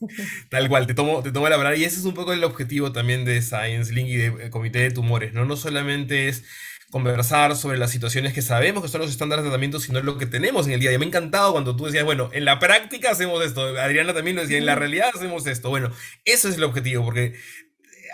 Tal 0.50 0.68
cual, 0.68 0.88
te 0.88 0.94
tomo, 0.94 1.22
te 1.22 1.30
tomo 1.30 1.48
la 1.48 1.56
palabra. 1.56 1.78
Y 1.78 1.84
ese 1.84 2.00
es 2.00 2.04
un 2.04 2.14
poco 2.14 2.32
el 2.32 2.42
objetivo 2.42 2.90
también 2.90 3.24
de 3.24 3.40
Science 3.40 3.92
Link 3.92 4.08
y 4.08 4.16
de 4.16 4.26
eh, 4.26 4.50
Comité 4.50 4.80
de 4.80 4.90
Tumores, 4.90 5.32
¿no? 5.32 5.44
No 5.44 5.56
solamente 5.56 6.26
es 6.26 6.42
conversar 6.90 7.54
sobre 7.54 7.78
las 7.78 7.92
situaciones 7.92 8.32
que 8.32 8.42
sabemos 8.42 8.82
que 8.82 8.88
son 8.88 9.02
los 9.02 9.10
estándares 9.10 9.44
de 9.44 9.50
tratamiento, 9.50 9.78
sino 9.78 10.00
lo 10.00 10.18
que 10.18 10.26
tenemos 10.26 10.66
en 10.66 10.72
el 10.72 10.80
día. 10.80 10.92
Y 10.92 10.98
me 10.98 11.04
ha 11.04 11.08
encantado 11.08 11.52
cuando 11.52 11.76
tú 11.76 11.84
decías, 11.84 12.04
bueno, 12.04 12.30
en 12.32 12.44
la 12.44 12.58
práctica 12.58 13.12
hacemos 13.12 13.44
esto. 13.44 13.78
Adriana 13.78 14.14
también 14.14 14.34
lo 14.34 14.42
decía, 14.42 14.58
en 14.58 14.66
la 14.66 14.74
realidad 14.74 15.10
hacemos 15.14 15.46
esto. 15.46 15.70
Bueno, 15.70 15.92
ese 16.24 16.48
es 16.48 16.56
el 16.56 16.64
objetivo, 16.64 17.04
porque 17.04 17.34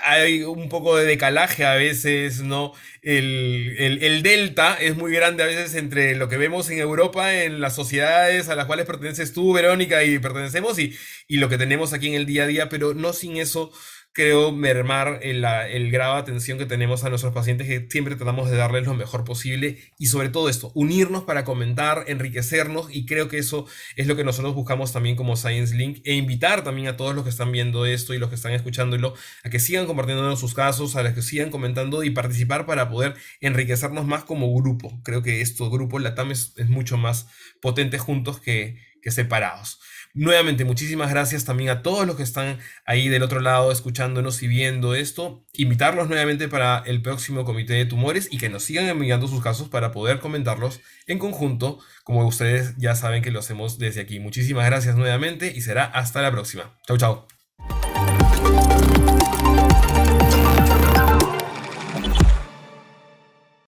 hay 0.03 0.43
un 0.43 0.69
poco 0.69 0.97
de 0.97 1.05
decalaje 1.05 1.65
a 1.65 1.75
veces, 1.75 2.41
¿no? 2.43 2.73
El, 3.03 3.77
el, 3.79 4.23
delta 4.23 4.75
es 4.77 4.97
muy 4.97 5.13
grande 5.13 5.43
a 5.43 5.47
veces 5.47 5.75
entre 5.75 6.15
lo 6.15 6.29
que 6.29 6.37
vemos 6.37 6.71
en 6.71 6.79
Europa, 6.79 7.35
en 7.43 7.61
las 7.61 7.75
sociedades 7.75 8.49
a 8.49 8.55
las 8.57 8.67
cuales 8.67 8.87
perteneces 8.87 9.33
tú, 9.33 9.53
Verónica, 9.53 10.05
y 10.05 10.19
pertenecemos, 10.19 10.79
y, 10.79 10.97
y 11.27 11.39
lo 11.39 11.49
que 11.49 11.59
tenemos 11.59 11.93
aquí 11.93 12.09
en 12.09 12.15
el 12.15 12.27
día 12.27 12.45
a 12.45 12.47
día, 12.47 12.69
pero 12.69 12.95
no 12.95 13.13
sin 13.13 13.37
eso 13.37 13.73
creo, 14.13 14.53
mermar 14.53 15.21
el, 15.23 15.45
el, 15.45 15.91
grado 15.91 16.15
de 16.15 16.21
atención 16.21 16.59
que 16.59 16.67
tenemos 16.67 17.03
a 17.03 17.09
nuestros 17.09 17.33
pacientes, 17.33 17.67
que 17.67 17.87
siempre 17.91 18.15
tratamos 18.15 18.51
de 18.51 18.57
darles 18.57 18.87
lo 18.87 18.95
mejor 18.95 19.25
posible 19.25 19.79
y 19.99 20.07
sobre 20.07 20.29
todo 20.29 20.49
esto, 20.49 20.71
unirnos 20.75 21.25
para 21.25 21.45
comentar, 21.45 22.05
enriquecernos 22.09 22.95
y 22.95 23.07
creo 23.07 23.29
que 23.29 23.39
eso 23.39 23.67
es 23.97 24.07
lo 24.07 24.15
que 24.15 24.25
nosotros 24.25 24.55
buscamos 24.55 24.93
también 24.93 25.17
como 25.17 25.37
Science 25.37 25.75
Link 25.75 26.01
e 26.05 26.15
invitar 26.15 26.63
también 26.63 26.89
a 26.89 26.97
todos 26.97 27.15
los 27.15 27.25
que 27.25 27.31
están 27.31 27.53
viendo 27.53 27.87
esto 27.87 28.13
y 28.13 28.19
los 28.19 28.29
que 28.29 28.35
están 28.35 28.53
escuchándolo 28.53 29.15
a 29.45 29.51
que 29.51 29.59
sigan 29.59 29.87
compartiendo 29.87 30.37
sus 30.37 30.55
casos, 30.55 30.95
a 30.97 31.03
los 31.03 31.15
que 31.15 31.23
sigan 31.23 31.51
comentando 31.51 32.03
y 32.03 32.11
participar 32.11 32.67
para 32.67 32.91
poder 32.91 33.15
enriquecernos 33.41 34.07
más 34.07 34.25
como 34.25 34.55
grupo. 34.55 35.01
Creo 35.05 35.23
que 35.23 35.41
esto, 35.41 35.71
grupo 35.71 35.99
Latam, 35.99 36.33
es, 36.33 36.53
es 36.57 36.69
mucho 36.69 36.99
más 36.99 37.29
potente 37.61 37.99
juntos 37.99 38.41
que, 38.41 38.77
que 39.03 39.11
separados. 39.11 39.81
Nuevamente, 40.15 40.67
muchísimas 40.67 41.11
gracias 41.11 41.47
también 41.47 41.71
a 41.71 41.83
todos 41.83 42.07
los 42.07 42.17
que 42.17 42.23
están 42.23 42.59
ahí 42.85 43.09
del 43.09 43.23
otro 43.23 43.41
lado 43.41 43.73
escuchándonos 43.73 44.43
y 44.43 44.47
viendo 44.47 44.95
esto. 44.95 45.47
Invitarlos 45.55 46.09
nuevamente 46.09 46.49
para 46.49 46.83
el 46.85 47.01
próximo 47.01 47.45
comité 47.47 47.73
de 47.75 47.87
tumores 47.87 48.29
y 48.31 48.37
que 48.37 48.51
nos 48.51 48.63
sigan 48.65 48.89
enviando 48.89 49.27
sus 49.27 49.43
casos 49.43 49.69
para 49.71 49.91
poder 49.91 50.21
comentarlos 50.21 50.81
en 51.07 51.19
conjunto, 51.19 51.79
como 52.05 52.27
ustedes 52.27 52.75
ya 52.77 52.95
saben 52.95 53.23
que 53.23 53.31
lo 53.31 53.39
hacemos 53.39 53.79
desde 53.79 54.03
aquí. 54.03 54.21
Muchísimas 54.21 54.67
gracias 54.67 54.97
nuevamente 54.97 55.51
y 55.55 55.63
será 55.63 55.85
hasta 55.85 56.21
la 56.21 56.31
próxima. 56.31 56.79
Chau, 56.87 56.99
chau. 56.99 57.42